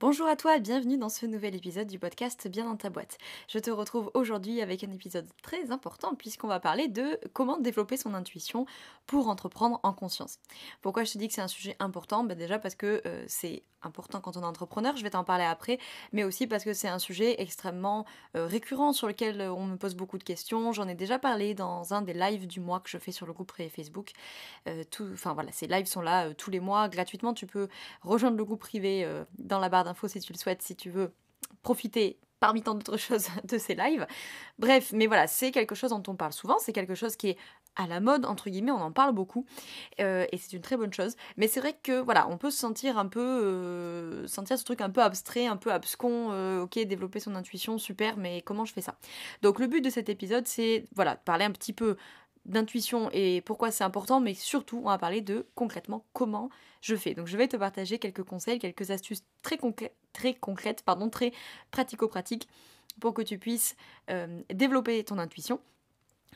Bonjour 0.00 0.26
à 0.28 0.34
toi 0.34 0.58
bienvenue 0.58 0.96
dans 0.96 1.10
ce 1.10 1.26
nouvel 1.26 1.54
épisode 1.54 1.86
du 1.86 1.98
podcast 1.98 2.48
Bien 2.48 2.64
dans 2.64 2.76
ta 2.76 2.88
boîte. 2.88 3.18
Je 3.48 3.58
te 3.58 3.70
retrouve 3.70 4.10
aujourd'hui 4.14 4.62
avec 4.62 4.82
un 4.82 4.90
épisode 4.92 5.28
très 5.42 5.72
important 5.72 6.14
puisqu'on 6.14 6.48
va 6.48 6.58
parler 6.58 6.88
de 6.88 7.20
comment 7.34 7.58
développer 7.58 7.98
son 7.98 8.14
intuition 8.14 8.64
pour 9.06 9.28
entreprendre 9.28 9.78
en 9.82 9.92
conscience. 9.92 10.38
Pourquoi 10.80 11.04
je 11.04 11.12
te 11.12 11.18
dis 11.18 11.28
que 11.28 11.34
c'est 11.34 11.42
un 11.42 11.48
sujet 11.48 11.76
important? 11.80 12.24
Ben 12.24 12.34
Déjà 12.34 12.58
parce 12.58 12.76
que 12.76 13.02
euh, 13.04 13.22
c'est 13.28 13.62
important 13.82 14.20
quand 14.20 14.36
on 14.36 14.42
est 14.42 14.46
entrepreneur, 14.46 14.96
je 14.96 15.02
vais 15.02 15.10
t'en 15.10 15.24
parler 15.24 15.44
après, 15.44 15.78
mais 16.12 16.24
aussi 16.24 16.46
parce 16.46 16.64
que 16.64 16.72
c'est 16.72 16.88
un 16.88 16.98
sujet 16.98 17.40
extrêmement 17.40 18.06
euh, 18.36 18.46
récurrent 18.46 18.92
sur 18.92 19.06
lequel 19.06 19.40
euh, 19.40 19.52
on 19.52 19.66
me 19.66 19.76
pose 19.76 19.94
beaucoup 19.94 20.16
de 20.16 20.24
questions. 20.24 20.72
J'en 20.72 20.88
ai 20.88 20.94
déjà 20.94 21.18
parlé 21.18 21.52
dans 21.52 21.92
un 21.92 22.00
des 22.00 22.14
lives 22.14 22.46
du 22.46 22.60
mois 22.60 22.80
que 22.80 22.88
je 22.88 22.96
fais 22.96 23.12
sur 23.12 23.26
le 23.26 23.34
groupe 23.34 23.48
privé 23.48 23.68
Facebook. 23.68 24.12
voilà, 24.66 25.52
ces 25.52 25.66
lives 25.66 25.86
sont 25.86 26.00
là 26.00 26.32
tous 26.32 26.50
les 26.50 26.60
mois 26.60 26.88
gratuitement. 26.88 27.34
Tu 27.34 27.46
peux 27.46 27.68
rejoindre 28.00 28.38
le 28.38 28.44
groupe 28.46 28.60
privé 28.60 29.06
dans 29.38 29.58
la 29.58 29.68
barre 29.68 29.89
si 30.08 30.20
tu 30.20 30.32
le 30.32 30.38
souhaites, 30.38 30.62
si 30.62 30.76
tu 30.76 30.90
veux 30.90 31.12
profiter 31.62 32.18
parmi 32.40 32.62
tant 32.62 32.74
d'autres 32.74 32.96
choses 32.98 33.28
de 33.44 33.58
ces 33.58 33.74
lives. 33.74 34.06
Bref, 34.58 34.92
mais 34.92 35.06
voilà, 35.06 35.26
c'est 35.26 35.50
quelque 35.50 35.74
chose 35.74 35.90
dont 35.90 36.02
on 36.08 36.16
parle 36.16 36.32
souvent, 36.32 36.58
c'est 36.58 36.72
quelque 36.72 36.94
chose 36.94 37.16
qui 37.16 37.28
est 37.28 37.36
à 37.76 37.86
la 37.86 38.00
mode, 38.00 38.26
entre 38.26 38.50
guillemets, 38.50 38.72
on 38.72 38.80
en 38.80 38.90
parle 38.90 39.14
beaucoup, 39.14 39.46
euh, 40.00 40.26
et 40.32 40.38
c'est 40.38 40.52
une 40.54 40.62
très 40.62 40.76
bonne 40.76 40.92
chose. 40.92 41.14
Mais 41.36 41.46
c'est 41.46 41.60
vrai 41.60 41.76
que, 41.80 42.00
voilà, 42.00 42.28
on 42.28 42.36
peut 42.36 42.50
se 42.50 42.58
sentir 42.58 42.98
un 42.98 43.06
peu, 43.06 43.20
euh, 43.20 44.26
sentir 44.26 44.58
ce 44.58 44.64
truc 44.64 44.80
un 44.80 44.90
peu 44.90 45.02
abstrait, 45.02 45.46
un 45.46 45.56
peu 45.56 45.72
abscon, 45.72 46.30
euh, 46.32 46.62
ok, 46.62 46.78
développer 46.80 47.20
son 47.20 47.36
intuition, 47.36 47.78
super, 47.78 48.16
mais 48.16 48.42
comment 48.42 48.64
je 48.64 48.72
fais 48.72 48.80
ça? 48.80 48.96
Donc 49.42 49.60
le 49.60 49.68
but 49.68 49.82
de 49.82 49.90
cet 49.90 50.08
épisode, 50.08 50.46
c'est, 50.46 50.84
voilà, 50.94 51.14
de 51.14 51.20
parler 51.24 51.44
un 51.44 51.52
petit 51.52 51.72
peu 51.72 51.96
d'intuition 52.50 53.08
et 53.12 53.40
pourquoi 53.40 53.70
c'est 53.70 53.84
important, 53.84 54.20
mais 54.20 54.34
surtout, 54.34 54.80
on 54.84 54.88
va 54.88 54.98
parler 54.98 55.20
de 55.20 55.46
concrètement 55.54 56.04
comment 56.12 56.50
je 56.82 56.96
fais. 56.96 57.14
Donc, 57.14 57.26
je 57.26 57.36
vais 57.36 57.48
te 57.48 57.56
partager 57.56 57.98
quelques 57.98 58.22
conseils, 58.24 58.58
quelques 58.58 58.90
astuces 58.90 59.22
très, 59.42 59.58
très 60.12 60.34
concrètes, 60.34 60.82
pardon, 60.82 61.08
très 61.08 61.32
pratico-pratiques 61.70 62.48
pour 63.00 63.14
que 63.14 63.22
tu 63.22 63.38
puisses 63.38 63.76
euh, 64.10 64.42
développer 64.52 65.02
ton 65.04 65.18
intuition. 65.18 65.60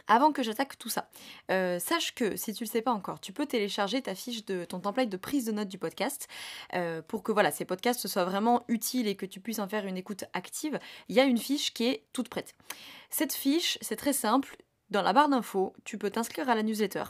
Avant 0.09 0.33
que 0.33 0.42
j'attaque 0.42 0.77
tout 0.77 0.89
ça, 0.89 1.09
euh, 1.51 1.79
sache 1.79 2.15
que 2.15 2.37
si 2.37 2.53
tu 2.53 2.65
ne 2.65 2.69
le 2.69 2.73
sais 2.73 2.83
pas 2.83 2.92
encore, 2.92 3.20
tu 3.20 3.33
peux 3.33 3.47
télécharger 3.47 4.03
ta 4.03 4.15
fiche 4.15 4.45
de 4.45 4.65
ton 4.65 4.81
template 4.81 5.09
de 5.09 5.17
prise 5.17 5.47
de 5.47 5.53
notes 5.53 5.69
du 5.69 5.79
podcast 5.79 6.29
euh, 6.75 7.01
pour 7.01 7.23
que 7.23 7.33
voilà 7.33 7.51
ces 7.51 7.65
podcasts 7.65 8.07
soient 8.07 8.25
vraiment 8.25 8.65
utiles 8.69 9.07
et 9.07 9.15
que 9.15 9.25
tu 9.25 9.41
puisses 9.41 9.61
en 9.61 9.69
faire 9.69 9.87
une 9.87 9.97
écoute 9.97 10.25
active. 10.33 10.79
Il 11.09 11.17
y 11.17 11.20
a 11.20 11.25
une 11.25 11.39
fiche 11.39 11.73
qui 11.73 11.85
est 11.87 12.03
toute 12.12 12.29
prête. 12.29 12.55
Cette 13.09 13.33
fiche, 13.33 13.79
c'est 13.81 13.97
très 13.97 14.12
simple. 14.12 14.57
Dans 14.95 15.03
la 15.03 15.12
barre 15.12 15.28
d'infos, 15.28 15.73
tu 15.83 15.98
peux 15.98 16.09
t'inscrire 16.09 16.48
à 16.48 16.55
la 16.55 16.62
newsletter. 16.62 17.03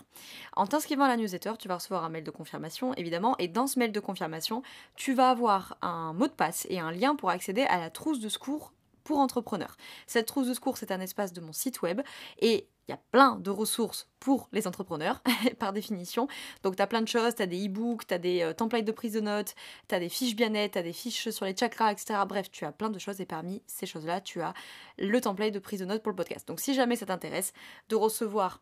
En 0.56 0.66
t'inscrivant 0.66 1.04
à 1.04 1.08
la 1.08 1.18
newsletter, 1.18 1.52
tu 1.58 1.68
vas 1.68 1.74
recevoir 1.74 2.02
un 2.02 2.08
mail 2.08 2.24
de 2.24 2.30
confirmation, 2.30 2.94
évidemment, 2.94 3.36
et 3.36 3.46
dans 3.46 3.66
ce 3.66 3.78
mail 3.78 3.92
de 3.92 4.00
confirmation, 4.00 4.62
tu 4.96 5.12
vas 5.12 5.28
avoir 5.28 5.76
un 5.82 6.14
mot 6.14 6.26
de 6.26 6.32
passe 6.32 6.66
et 6.70 6.80
un 6.80 6.90
lien 6.90 7.14
pour 7.14 7.28
accéder 7.28 7.64
à 7.64 7.78
la 7.78 7.90
trousse 7.90 8.20
de 8.20 8.30
secours 8.30 8.72
pour 9.02 9.18
entrepreneurs. 9.18 9.76
Cette 10.06 10.24
trousse 10.24 10.48
de 10.48 10.54
secours, 10.54 10.78
c'est 10.78 10.92
un 10.92 11.00
espace 11.02 11.34
de 11.34 11.42
mon 11.42 11.52
site 11.52 11.82
web 11.82 12.00
et 12.40 12.66
il 12.86 12.92
y 12.92 12.94
a 12.94 13.00
plein 13.10 13.36
de 13.36 13.50
ressources 13.50 14.08
pour 14.20 14.48
les 14.52 14.66
entrepreneurs, 14.66 15.22
par 15.58 15.72
définition. 15.72 16.28
Donc, 16.62 16.76
tu 16.76 16.82
as 16.82 16.86
plein 16.86 17.02
de 17.02 17.08
choses, 17.08 17.34
tu 17.34 17.42
as 17.42 17.46
des 17.46 17.66
e-books, 17.66 18.06
tu 18.06 18.14
as 18.14 18.18
des 18.18 18.42
euh, 18.42 18.52
templates 18.52 18.84
de 18.84 18.92
prise 18.92 19.12
de 19.12 19.20
notes, 19.20 19.54
tu 19.88 19.94
as 19.94 20.00
des 20.00 20.08
fiches 20.08 20.36
bien-être, 20.36 20.72
tu 20.72 20.78
as 20.78 20.82
des 20.82 20.92
fiches 20.92 21.30
sur 21.30 21.44
les 21.44 21.56
chakras, 21.56 21.92
etc. 21.92 22.20
Bref, 22.26 22.50
tu 22.50 22.64
as 22.64 22.72
plein 22.72 22.90
de 22.90 22.98
choses 22.98 23.20
et 23.20 23.26
parmi 23.26 23.62
ces 23.66 23.86
choses-là, 23.86 24.20
tu 24.20 24.40
as 24.40 24.54
le 24.98 25.20
template 25.20 25.52
de 25.52 25.58
prise 25.58 25.80
de 25.80 25.84
notes 25.84 26.02
pour 26.02 26.10
le 26.10 26.16
podcast. 26.16 26.46
Donc, 26.48 26.60
si 26.60 26.74
jamais 26.74 26.96
ça 26.96 27.06
t'intéresse 27.06 27.52
de 27.88 27.96
recevoir 27.96 28.60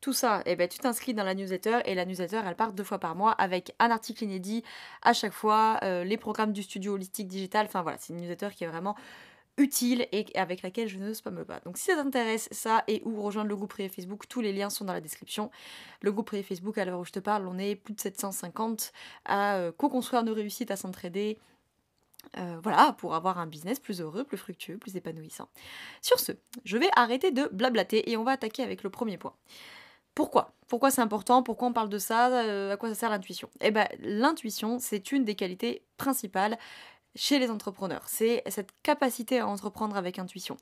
tout 0.00 0.12
ça, 0.12 0.42
eh 0.44 0.54
ben, 0.54 0.68
tu 0.68 0.78
t'inscris 0.78 1.14
dans 1.14 1.24
la 1.24 1.34
newsletter 1.34 1.78
et 1.86 1.94
la 1.94 2.04
newsletter, 2.04 2.42
elle 2.44 2.56
part 2.56 2.74
deux 2.74 2.84
fois 2.84 2.98
par 2.98 3.14
mois 3.14 3.32
avec 3.32 3.74
un 3.78 3.90
article 3.90 4.24
inédit 4.24 4.62
à 5.00 5.14
chaque 5.14 5.32
fois, 5.32 5.78
euh, 5.82 6.04
les 6.04 6.18
programmes 6.18 6.52
du 6.52 6.62
studio 6.62 6.92
holistique 6.92 7.26
digital. 7.26 7.64
Enfin 7.64 7.80
voilà, 7.80 7.96
c'est 7.98 8.12
une 8.12 8.20
newsletter 8.20 8.50
qui 8.54 8.64
est 8.64 8.66
vraiment 8.66 8.96
utile 9.56 10.06
et 10.12 10.26
avec 10.34 10.62
laquelle 10.62 10.88
je 10.88 10.98
ne 10.98 11.12
spamme 11.12 11.44
pas. 11.44 11.60
Donc 11.60 11.78
si 11.78 11.84
ça 11.84 11.96
t'intéresse, 11.96 12.48
ça 12.50 12.84
et 12.88 13.02
ou 13.04 13.22
rejoindre 13.22 13.48
le 13.48 13.56
groupe 13.56 13.70
privé 13.70 13.88
Facebook, 13.88 14.26
tous 14.28 14.40
les 14.40 14.52
liens 14.52 14.70
sont 14.70 14.84
dans 14.84 14.92
la 14.92 15.00
description. 15.00 15.50
Le 16.00 16.12
groupe 16.12 16.26
privé 16.26 16.42
Facebook, 16.42 16.76
à 16.78 16.84
l'heure 16.84 17.00
où 17.00 17.04
je 17.04 17.12
te 17.12 17.20
parle, 17.20 17.46
on 17.46 17.58
est 17.58 17.76
plus 17.76 17.94
de 17.94 18.00
750 18.00 18.92
à 19.24 19.56
euh, 19.56 19.72
co-construire 19.72 20.24
nos 20.24 20.34
réussites, 20.34 20.70
à 20.70 20.76
s'entraider. 20.76 21.38
Euh, 22.38 22.58
voilà, 22.62 22.94
pour 22.98 23.14
avoir 23.14 23.38
un 23.38 23.46
business 23.46 23.78
plus 23.78 24.00
heureux, 24.00 24.24
plus 24.24 24.38
fructueux, 24.38 24.78
plus 24.78 24.96
épanouissant. 24.96 25.48
Sur 26.00 26.18
ce, 26.18 26.32
je 26.64 26.78
vais 26.78 26.88
arrêter 26.96 27.30
de 27.30 27.48
blablater 27.52 28.10
et 28.10 28.16
on 28.16 28.24
va 28.24 28.32
attaquer 28.32 28.62
avec 28.62 28.82
le 28.82 28.90
premier 28.90 29.18
point. 29.18 29.34
Pourquoi? 30.14 30.52
Pourquoi 30.68 30.90
c'est 30.90 31.00
important? 31.00 31.42
Pourquoi 31.42 31.68
on 31.68 31.72
parle 31.72 31.88
de 31.88 31.98
ça? 31.98 32.28
Euh, 32.44 32.72
À 32.72 32.76
quoi 32.76 32.88
ça 32.88 32.94
sert 32.94 33.10
l'intuition? 33.10 33.50
Eh 33.60 33.70
bien, 33.70 33.86
l'intuition, 34.00 34.78
c'est 34.78 35.12
une 35.12 35.24
des 35.24 35.34
qualités 35.34 35.82
principales 35.96 36.56
chez 37.16 37.38
les 37.38 37.50
entrepreneurs. 37.50 38.02
C'est 38.06 38.42
cette 38.48 38.70
capacité 38.82 39.40
à 39.40 39.46
entreprendre 39.46 39.96
avec 39.96 40.18
intuition. 40.18 40.56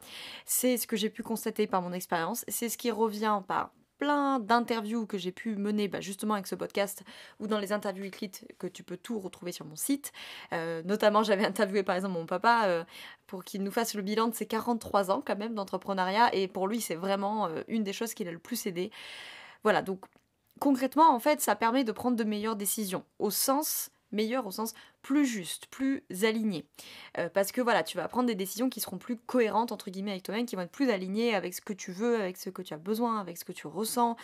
C'est 0.44 0.76
ce 0.76 0.86
que 0.86 0.96
j'ai 0.96 1.10
pu 1.10 1.22
constater 1.22 1.66
par 1.66 1.82
mon 1.82 1.92
expérience. 1.92 2.44
C'est 2.48 2.68
ce 2.68 2.78
qui 2.78 2.90
revient 2.90 3.40
par 3.46 3.72
plein 4.02 4.40
d'interviews 4.40 5.06
que 5.06 5.16
j'ai 5.16 5.30
pu 5.30 5.54
mener 5.54 5.86
bah, 5.86 6.00
justement 6.00 6.34
avec 6.34 6.48
ce 6.48 6.56
podcast 6.56 7.04
ou 7.38 7.46
dans 7.46 7.60
les 7.60 7.72
interviews 7.72 8.04
écrites 8.04 8.44
que 8.58 8.66
tu 8.66 8.82
peux 8.82 8.96
tout 8.96 9.20
retrouver 9.20 9.52
sur 9.52 9.64
mon 9.64 9.76
site. 9.76 10.12
Euh, 10.52 10.82
notamment, 10.82 11.22
j'avais 11.22 11.44
interviewé 11.46 11.84
par 11.84 11.94
exemple 11.94 12.14
mon 12.14 12.26
papa 12.26 12.64
euh, 12.66 12.84
pour 13.28 13.44
qu'il 13.44 13.62
nous 13.62 13.70
fasse 13.70 13.94
le 13.94 14.02
bilan 14.02 14.26
de 14.26 14.34
ses 14.34 14.46
43 14.46 15.12
ans 15.12 15.22
quand 15.24 15.38
même 15.38 15.54
d'entrepreneuriat 15.54 16.34
et 16.34 16.48
pour 16.48 16.66
lui, 16.66 16.80
c'est 16.80 16.96
vraiment 16.96 17.46
euh, 17.46 17.62
une 17.69 17.84
des 17.84 17.92
choses 17.92 18.12
qui 18.12 18.24
l'a 18.24 18.32
le 18.32 18.40
plus 18.40 18.66
aidé. 18.66 18.90
Voilà, 19.62 19.82
donc 19.82 20.04
concrètement, 20.58 21.14
en 21.14 21.20
fait, 21.20 21.40
ça 21.40 21.54
permet 21.54 21.84
de 21.84 21.92
prendre 21.92 22.16
de 22.16 22.24
meilleures 22.24 22.56
décisions 22.56 23.04
au 23.20 23.30
sens 23.30 23.92
meilleur 24.12 24.46
au 24.46 24.50
sens 24.50 24.74
plus 25.02 25.26
juste, 25.26 25.66
plus 25.66 26.04
aligné. 26.22 26.64
Euh, 27.18 27.28
parce 27.28 27.52
que 27.52 27.60
voilà, 27.60 27.82
tu 27.82 27.96
vas 27.96 28.08
prendre 28.08 28.26
des 28.26 28.34
décisions 28.34 28.70
qui 28.70 28.80
seront 28.80 28.98
plus 28.98 29.16
cohérentes 29.16 29.72
entre 29.72 29.90
guillemets 29.90 30.12
avec 30.12 30.22
toi-même, 30.22 30.46
qui 30.46 30.56
vont 30.56 30.62
être 30.62 30.70
plus 30.70 30.90
alignées 30.90 31.34
avec 31.34 31.54
ce 31.54 31.60
que 31.60 31.72
tu 31.72 31.92
veux, 31.92 32.20
avec 32.20 32.36
ce 32.36 32.50
que 32.50 32.62
tu 32.62 32.72
as 32.72 32.78
besoin, 32.78 33.20
avec 33.20 33.36
ce 33.36 33.44
que 33.44 33.52
tu 33.52 33.66
ressens. 33.66 34.16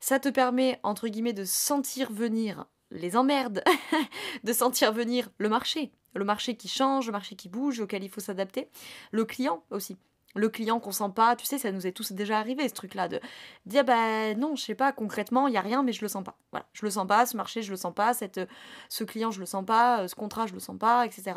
Ça 0.00 0.18
te 0.18 0.28
permet 0.28 0.80
entre 0.82 1.08
guillemets 1.08 1.32
de 1.32 1.44
sentir 1.44 2.10
venir 2.10 2.66
les 2.90 3.16
emmerdes, 3.16 3.62
de 4.44 4.52
sentir 4.52 4.92
venir 4.92 5.28
le 5.38 5.48
marché, 5.48 5.92
le 6.14 6.24
marché 6.24 6.56
qui 6.56 6.68
change, 6.68 7.06
le 7.06 7.12
marché 7.12 7.36
qui 7.36 7.48
bouge, 7.48 7.80
auquel 7.80 8.02
il 8.02 8.10
faut 8.10 8.20
s'adapter, 8.20 8.68
le 9.12 9.24
client 9.24 9.64
aussi 9.70 9.96
le 10.36 10.48
client 10.48 10.80
qu'on 10.80 10.92
sent 10.92 11.10
pas, 11.14 11.36
tu 11.36 11.46
sais, 11.46 11.58
ça 11.58 11.72
nous 11.72 11.86
est 11.86 11.92
tous 11.92 12.12
déjà 12.12 12.38
arrivé 12.38 12.68
ce 12.68 12.74
truc-là 12.74 13.08
de 13.08 13.20
dire 13.64 13.84
bah 13.84 14.34
non, 14.34 14.56
je 14.56 14.64
sais 14.64 14.74
pas 14.74 14.92
concrètement, 14.92 15.48
il 15.48 15.54
y 15.54 15.56
a 15.56 15.60
rien 15.60 15.82
mais 15.82 15.92
je 15.92 16.02
le 16.02 16.08
sens 16.08 16.24
pas. 16.24 16.36
Voilà, 16.52 16.66
je 16.72 16.84
le 16.84 16.90
sens 16.90 17.06
pas, 17.06 17.26
ce 17.26 17.36
marché 17.36 17.62
je 17.62 17.70
le 17.70 17.76
sens 17.76 17.94
pas, 17.94 18.14
cette 18.14 18.40
ce 18.88 19.04
client 19.04 19.30
je 19.30 19.40
le 19.40 19.46
sens 19.46 19.64
pas, 19.64 20.02
euh, 20.02 20.08
ce 20.08 20.14
contrat 20.14 20.46
je 20.46 20.54
le 20.54 20.60
sens 20.60 20.78
pas, 20.78 21.06
etc. 21.06 21.34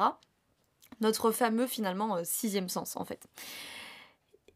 Notre 1.01 1.31
fameux 1.31 1.67
finalement 1.67 2.17
euh, 2.17 2.21
sixième 2.23 2.69
sens 2.69 2.95
en 2.95 3.05
fait. 3.05 3.27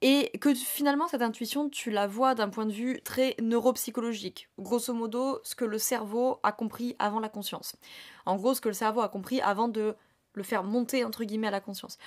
Et 0.01 0.37
que 0.39 0.53
finalement 0.53 1.07
cette 1.07 1.21
intuition, 1.21 1.69
tu 1.69 1.89
la 1.89 2.07
vois 2.07 2.35
d'un 2.35 2.49
point 2.49 2.65
de 2.65 2.73
vue 2.73 3.01
très 3.03 3.37
neuropsychologique. 3.41 4.49
Grosso 4.59 4.93
modo, 4.93 5.39
ce 5.43 5.55
que 5.55 5.63
le 5.63 5.77
cerveau 5.77 6.39
a 6.43 6.51
compris 6.51 6.97
avant 6.99 7.21
la 7.21 7.29
conscience. 7.29 7.77
En 8.25 8.35
gros, 8.35 8.53
ce 8.53 8.59
que 8.59 8.67
le 8.67 8.73
cerveau 8.73 8.99
a 8.99 9.07
compris 9.07 9.39
avant 9.39 9.69
de 9.69 9.95
le 10.33 10.43
faire 10.43 10.63
monter 10.63 11.05
entre 11.05 11.23
guillemets 11.23 11.47
à 11.47 11.51
la 11.51 11.61
conscience 11.61 11.97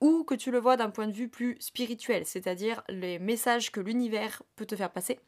ou 0.00 0.24
que 0.24 0.34
tu 0.34 0.50
le 0.50 0.58
vois 0.58 0.76
d'un 0.76 0.90
point 0.90 1.06
de 1.06 1.12
vue 1.12 1.28
plus 1.28 1.56
spirituel, 1.60 2.24
c'est-à-dire 2.26 2.82
les 2.88 3.18
messages 3.18 3.70
que 3.70 3.80
l'univers 3.80 4.42
peut 4.56 4.66
te 4.66 4.76
faire 4.76 4.90
passer. 4.90 5.18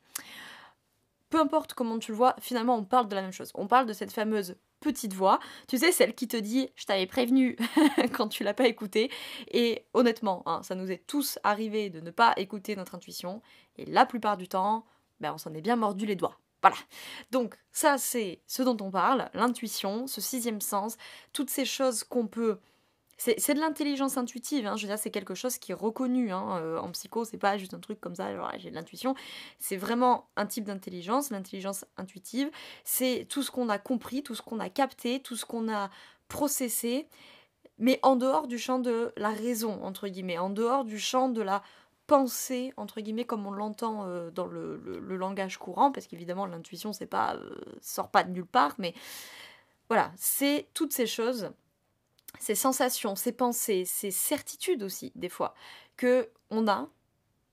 Peu 1.31 1.41
importe 1.41 1.75
comment 1.75 1.99
tu 1.99 2.11
le 2.11 2.17
vois, 2.17 2.37
finalement 2.41 2.77
on 2.77 2.85
parle 2.85 3.09
de 3.09 3.15
la 3.15 3.23
même 3.23 3.33
chose. 3.33 3.53
On 3.55 3.67
parle 3.67 3.87
de 3.87 3.93
cette 3.93 4.13
fameuse 4.13 4.57
petite 4.81 5.15
voix, 5.15 5.39
tu 5.69 5.79
sais, 5.79 5.93
celle 5.93 6.15
qui 6.15 6.29
te 6.29 6.37
dit 6.37 6.69
je 6.75 6.85
t'avais 6.85 7.07
prévenu 7.07 7.57
quand 8.13 8.29
tu 8.29 8.45
l'as 8.45 8.55
pas 8.55 8.67
écouté. 8.67 9.11
Et 9.51 9.87
honnêtement, 9.95 10.43
hein, 10.47 10.63
ça 10.63 10.75
nous 10.75 10.91
est 10.91 11.07
tous 11.07 11.39
arrivé 11.45 11.89
de 11.89 12.01
ne 12.01 12.11
pas 12.11 12.35
écouter 12.37 12.77
notre 12.77 12.95
intuition. 12.95 13.41
Et 13.77 13.87
la 13.87 14.05
plupart 14.05 14.37
du 14.37 14.49
temps, 14.49 14.85
ben, 15.21 15.33
on 15.33 15.39
s'en 15.39 15.55
est 15.55 15.63
bien 15.63 15.77
mordu 15.77 16.05
les 16.05 16.17
doigts. 16.17 16.39
Voilà. 16.63 16.77
Donc 17.31 17.57
ça 17.73 17.99
c'est 17.99 18.41
ce 18.47 18.63
dont 18.63 18.77
on 18.81 18.91
parle, 18.91 19.31
l'intuition, 19.35 20.07
ce 20.07 20.21
sixième 20.21 20.61
sens, 20.61 20.97
toutes 21.33 21.51
ces 21.51 21.65
choses 21.65 22.05
qu'on 22.05 22.27
peut 22.27 22.59
c'est 23.19 23.55
de 23.55 23.61
l'intelligence 23.61 24.17
intuitive, 24.17 24.67
hein. 24.67 24.77
je 24.77 24.83
veux 24.83 24.89
dire, 24.89 24.99
c'est 24.99 25.11
quelque 25.11 25.35
chose 25.35 25.59
qui 25.59 25.73
est 25.73 25.77
reconnu 25.77 26.33
hein. 26.33 26.59
euh, 26.61 26.79
en 26.79 26.91
psycho, 26.91 27.25
c'est 27.25 27.39
pas 27.39 27.57
juste 27.57 27.75
un 27.75 27.79
truc 27.79 28.01
comme 28.01 28.17
ça, 28.17 28.31
j'ai 28.59 28.71
de 28.71 28.75
l'intuition, 28.75 29.15
c'est 29.61 29.77
vraiment 29.77 30.29
un 30.37 30.47
type 30.47 30.65
d'intelligence, 30.65 31.31
l'intelligence 31.31 31.85
intuitive, 31.97 32.51
c'est 32.85 33.27
tout 33.29 33.43
ce 33.43 33.51
qu'on 33.51 33.69
a 33.69 33.79
compris, 33.79 34.23
tout 34.23 34.35
ce 34.35 34.43
qu'on 34.43 34.59
a 34.59 34.69
capté, 34.69 35.21
tout 35.21 35.37
ce 35.37 35.45
qu'on 35.45 35.73
a 35.73 35.91
processé, 36.29 37.07
mais 37.79 38.01
en 38.03 38.17
dehors 38.17 38.49
du 38.49 38.59
champ 38.59 38.79
de 38.79 39.13
la 39.17 39.31
raison, 39.31 39.83
entre 39.85 40.09
guillemets, 40.09 40.39
en 40.39 40.51
dehors 40.51 40.85
du 40.85 40.99
champ 40.99 41.29
de 41.29 41.43
la 41.43 41.63
pensée, 42.07 42.73
entre 42.77 43.01
guillemets, 43.01 43.25
comme 43.25 43.47
on 43.47 43.53
l'entend 43.53 44.07
euh, 44.07 44.31
dans 44.31 44.47
le, 44.47 44.77
langage 45.17 45.59
courant, 45.59 45.93
parce 45.93 46.07
qu'évidemment 46.07 46.47
l'intuition, 46.47 46.93
c'est 46.93 47.07
pas, 47.07 47.37
euh, 47.37 47.55
sort 47.81 48.11
pas 48.11 48.25
de 48.25 48.31
nulle 48.31 48.47
part, 48.47 48.75
mais 48.79 48.95
voilà, 49.89 50.11
c'est 50.17 50.69
toutes 50.75 50.93
ces 50.93 51.07
choses 51.07 51.51
ces 52.39 52.55
sensations, 52.55 53.17
ces 53.17 53.33
pensées, 53.33 53.85
ces 53.85 54.11
certitudes 54.11 54.83
aussi, 54.83 55.13
des 55.15 55.29
fois, 55.29 55.55
que 55.97 56.31
on 56.51 56.69
a, 56.69 56.89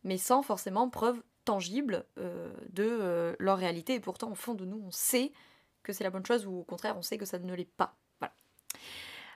mais 0.03 0.17
sans 0.17 0.41
forcément 0.41 0.89
preuve 0.89 1.21
tangible 1.45 2.05
euh, 2.17 2.53
de 2.69 2.83
euh, 2.83 3.35
leur 3.39 3.57
réalité. 3.57 3.95
Et 3.95 3.99
pourtant, 3.99 4.31
au 4.31 4.35
fond 4.35 4.53
de 4.53 4.65
nous, 4.65 4.81
on 4.85 4.91
sait 4.91 5.31
que 5.83 5.93
c'est 5.93 6.03
la 6.03 6.09
bonne 6.09 6.25
chose, 6.25 6.45
ou 6.45 6.59
au 6.59 6.63
contraire, 6.63 6.97
on 6.97 7.01
sait 7.01 7.17
que 7.17 7.25
ça 7.25 7.39
ne 7.39 7.53
l'est 7.53 7.65
pas. 7.65 7.95
Voilà. 8.19 8.33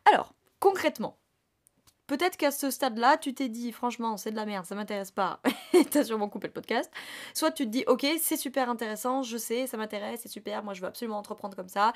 Alors, 0.06 0.34
concrètement, 0.60 1.18
Peut-être 2.06 2.36
qu'à 2.36 2.52
ce 2.52 2.70
stade-là, 2.70 3.18
tu 3.18 3.34
t'es 3.34 3.48
dit, 3.48 3.72
franchement, 3.72 4.18
c'est 4.18 4.32
de 4.32 4.36
la 4.36 4.46
merde, 4.46 4.66
ça 4.66 4.76
m'intéresse 4.76 5.12
pas, 5.12 5.40
t'as 5.92 6.04
sûrement 6.04 6.28
coupé 6.28 6.48
le 6.48 6.54
podcast. 6.54 6.92
Soit 7.34 7.52
tu 7.52 7.66
te 7.66 7.70
dis, 7.70 7.86
ok, 7.88 8.06
c'est 8.20 8.36
super 8.36 8.70
intéressant, 8.70 9.24
je 9.24 9.38
sais, 9.38 9.68
ça 9.68 9.78
m'intéresse, 9.78 10.20
c'est 10.22 10.30
super, 10.30 10.64
moi 10.64 10.74
je 10.74 10.82
veux 10.82 10.88
absolument 10.88 11.18
entreprendre 11.18 11.56
comme 11.56 11.70
ça. 11.70 11.94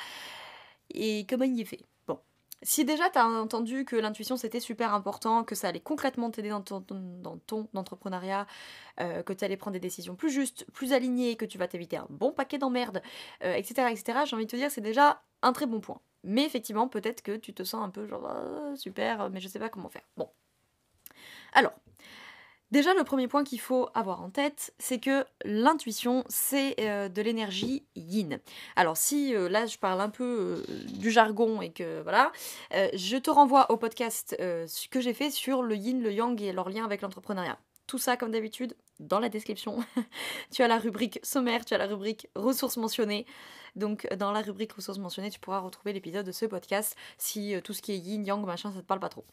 Et 0.91 1.25
comment 1.29 1.43
il 1.43 1.59
est 1.59 1.65
fait? 1.65 1.81
Bon. 2.07 2.19
Si 2.63 2.85
déjà 2.85 3.09
tu 3.09 3.19
as 3.19 3.27
entendu 3.27 3.85
que 3.85 3.95
l'intuition 3.95 4.35
c'était 4.35 4.59
super 4.59 4.93
important, 4.93 5.43
que 5.43 5.53
ça 5.53 5.67
allait 5.67 5.79
concrètement 5.79 6.31
t'aider 6.31 6.49
dans 6.49 6.61
ton, 6.61 7.67
entrepreneuriat, 7.75 8.47
euh, 8.99 9.21
que 9.21 9.33
tu 9.33 9.45
allais 9.45 9.57
prendre 9.57 9.73
des 9.73 9.79
décisions 9.79 10.15
plus 10.15 10.31
justes, 10.31 10.65
plus 10.71 10.93
alignées, 10.93 11.35
que 11.35 11.45
tu 11.45 11.59
vas 11.59 11.67
t'éviter 11.67 11.97
un 11.97 12.07
bon 12.09 12.31
paquet 12.31 12.57
d'emmerdes, 12.57 13.01
etc., 13.41 13.75
euh, 13.79 13.87
etc., 13.89 14.19
j'ai 14.25 14.35
envie 14.35 14.45
de 14.45 14.51
te 14.51 14.55
dire 14.55 14.71
c'est 14.71 14.81
déjà 14.81 15.21
un 15.43 15.53
très 15.53 15.67
bon 15.67 15.79
point. 15.79 16.01
Mais 16.23 16.45
effectivement, 16.45 16.87
peut-être 16.87 17.21
que 17.21 17.37
tu 17.37 17.53
te 17.53 17.63
sens 17.63 17.83
un 17.85 17.89
peu 17.89 18.07
genre 18.07 18.25
ah, 18.27 18.75
super, 18.75 19.29
mais 19.29 19.39
je 19.39 19.47
sais 19.47 19.59
pas 19.59 19.69
comment 19.69 19.89
faire. 19.89 20.07
Bon. 20.17 20.29
Alors, 21.53 21.73
déjà 22.71 22.93
le 22.93 23.03
premier 23.03 23.27
point 23.27 23.43
qu'il 23.43 23.59
faut 23.59 23.89
avoir 23.93 24.21
en 24.21 24.29
tête, 24.29 24.73
c'est 24.79 24.99
que 24.99 25.25
l'intuition, 25.45 26.23
c'est 26.27 26.75
euh, 26.79 27.09
de 27.09 27.21
l'énergie 27.21 27.85
yin. 27.95 28.39
Alors 28.75 28.97
si 28.97 29.35
euh, 29.35 29.49
là 29.49 29.65
je 29.65 29.77
parle 29.77 30.01
un 30.01 30.09
peu 30.09 30.63
euh, 30.67 30.73
du 30.93 31.11
jargon 31.11 31.61
et 31.61 31.71
que 31.71 32.01
voilà, 32.01 32.31
je 32.71 33.17
te 33.17 33.29
renvoie 33.29 33.71
au 33.71 33.77
podcast 33.77 34.35
que 34.37 35.01
j'ai 35.01 35.13
fait 35.13 35.31
sur 35.31 35.63
le 35.63 35.75
yin, 35.75 36.01
le 36.01 36.11
yang 36.11 36.39
et 36.41 36.51
leur 36.51 36.69
lien 36.69 36.85
avec 36.85 37.01
l'entrepreneuriat. 37.01 37.57
Tout 37.87 37.97
ça, 37.97 38.17
comme 38.17 38.31
d'habitude, 38.31 38.75
dans 38.99 39.19
la 39.19 39.29
description. 39.29 39.79
tu 40.51 40.61
as 40.61 40.67
la 40.67 40.77
rubrique 40.77 41.19
sommaire, 41.23 41.63
tu 41.63 41.73
as 41.73 41.77
la 41.77 41.87
rubrique 41.87 42.27
ressources 42.35 42.77
mentionnées. 42.77 43.25
Donc 43.75 44.07
dans 44.15 44.31
la 44.31 44.41
rubrique 44.41 44.73
ressources 44.73 44.97
mentionnées, 44.97 45.29
tu 45.29 45.39
pourras 45.39 45.59
retrouver 45.59 45.93
l'épisode 45.93 46.25
de 46.25 46.31
ce 46.31 46.45
podcast 46.45 46.95
si 47.17 47.55
tout 47.63 47.73
ce 47.73 47.81
qui 47.81 47.93
est 47.93 47.97
yin, 47.97 48.25
yang, 48.25 48.43
machin, 48.45 48.71
ça 48.73 48.81
te 48.81 48.85
parle 48.85 48.99
pas 48.99 49.09
trop. 49.09 49.25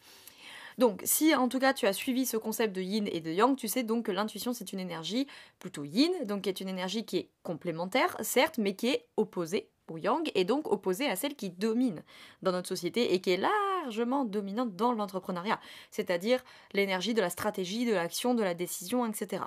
Donc, 0.79 1.03
si 1.05 1.35
en 1.35 1.49
tout 1.49 1.59
cas 1.59 1.75
tu 1.75 1.87
as 1.87 1.93
suivi 1.93 2.27
ce 2.27 2.37
concept 2.37 2.75
de 2.75 2.81
yin 2.81 3.09
et 3.11 3.21
de 3.21 3.31
yang, 3.31 3.57
tu 3.57 3.69
sais 3.69 3.83
donc 3.83 4.07
que 4.07 4.13
l'intuition 4.13 4.53
c'est 4.53 4.73
une 4.73 4.81
énergie 4.81 5.27
plutôt 5.59 5.85
yin, 5.85 6.13
donc 6.25 6.43
qui 6.43 6.49
est 6.49 6.61
une 6.61 6.69
énergie 6.69 7.05
qui 7.05 7.19
est 7.19 7.31
complémentaire, 7.43 8.17
certes, 8.21 8.59
mais 8.59 8.75
qui 8.75 8.89
est 8.89 9.07
opposée 9.17 9.69
au 9.89 9.99
yang 9.99 10.31
et 10.35 10.45
donc 10.45 10.71
opposée 10.71 11.07
à 11.09 11.17
celle 11.17 11.35
qui 11.35 11.51
domine 11.51 12.03
dans 12.43 12.53
notre 12.53 12.69
société 12.69 13.15
et 13.15 13.21
qui 13.21 13.31
est 13.31 13.37
largement 13.37 14.25
dominante 14.25 14.75
dans 14.77 14.93
l'entrepreneuriat, 14.93 15.61
c'est-à-dire 15.91 16.43
l'énergie 16.73 17.15
de 17.15 17.21
la 17.21 17.31
stratégie, 17.31 17.85
de 17.85 17.93
l'action, 17.93 18.35
de 18.35 18.43
la 18.43 18.55
décision, 18.55 19.07
etc. 19.07 19.45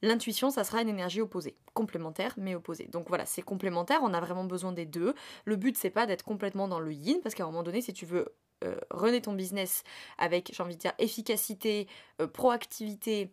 L'intuition, 0.00 0.50
ça 0.50 0.64
sera 0.64 0.82
une 0.82 0.88
énergie 0.88 1.20
opposée, 1.20 1.56
complémentaire 1.74 2.34
mais 2.36 2.54
opposée. 2.54 2.88
Donc 2.90 3.08
voilà, 3.08 3.24
c'est 3.26 3.42
complémentaire, 3.42 4.00
on 4.02 4.12
a 4.12 4.20
vraiment 4.20 4.44
besoin 4.44 4.72
des 4.72 4.86
deux. 4.86 5.14
Le 5.44 5.56
but, 5.56 5.76
c'est 5.78 5.90
pas 5.90 6.06
d'être 6.06 6.24
complètement 6.24 6.66
dans 6.66 6.80
le 6.80 6.92
yin, 6.92 7.20
parce 7.22 7.34
qu'à 7.34 7.44
un 7.44 7.46
moment 7.46 7.62
donné, 7.62 7.80
si 7.82 7.92
tu 7.92 8.04
veux 8.04 8.34
euh, 8.62 9.20
ton 9.20 9.32
business 9.32 9.84
avec, 10.18 10.50
j'ai 10.54 10.62
envie 10.62 10.76
de 10.76 10.80
dire, 10.80 10.92
efficacité, 10.98 11.86
euh, 12.20 12.26
proactivité, 12.26 13.30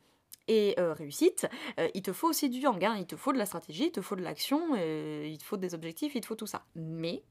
et 0.49 0.73
euh, 0.79 0.93
réussite, 0.93 1.47
euh, 1.79 1.87
il 1.93 2.01
te 2.01 2.11
faut 2.11 2.27
aussi 2.27 2.49
du 2.49 2.57
yang, 2.57 2.83
hein. 2.83 2.95
il 2.97 3.05
te 3.05 3.15
faut 3.15 3.31
de 3.31 3.37
la 3.37 3.45
stratégie, 3.45 3.85
il 3.85 3.91
te 3.91 4.01
faut 4.01 4.15
de 4.15 4.23
l'action, 4.23 4.75
il 4.75 5.37
te 5.37 5.43
faut 5.43 5.57
des 5.57 5.75
objectifs, 5.75 6.15
il 6.15 6.21
te 6.21 6.25
faut 6.25 6.35
tout 6.35 6.47
ça. 6.47 6.65
Mais 6.75 7.21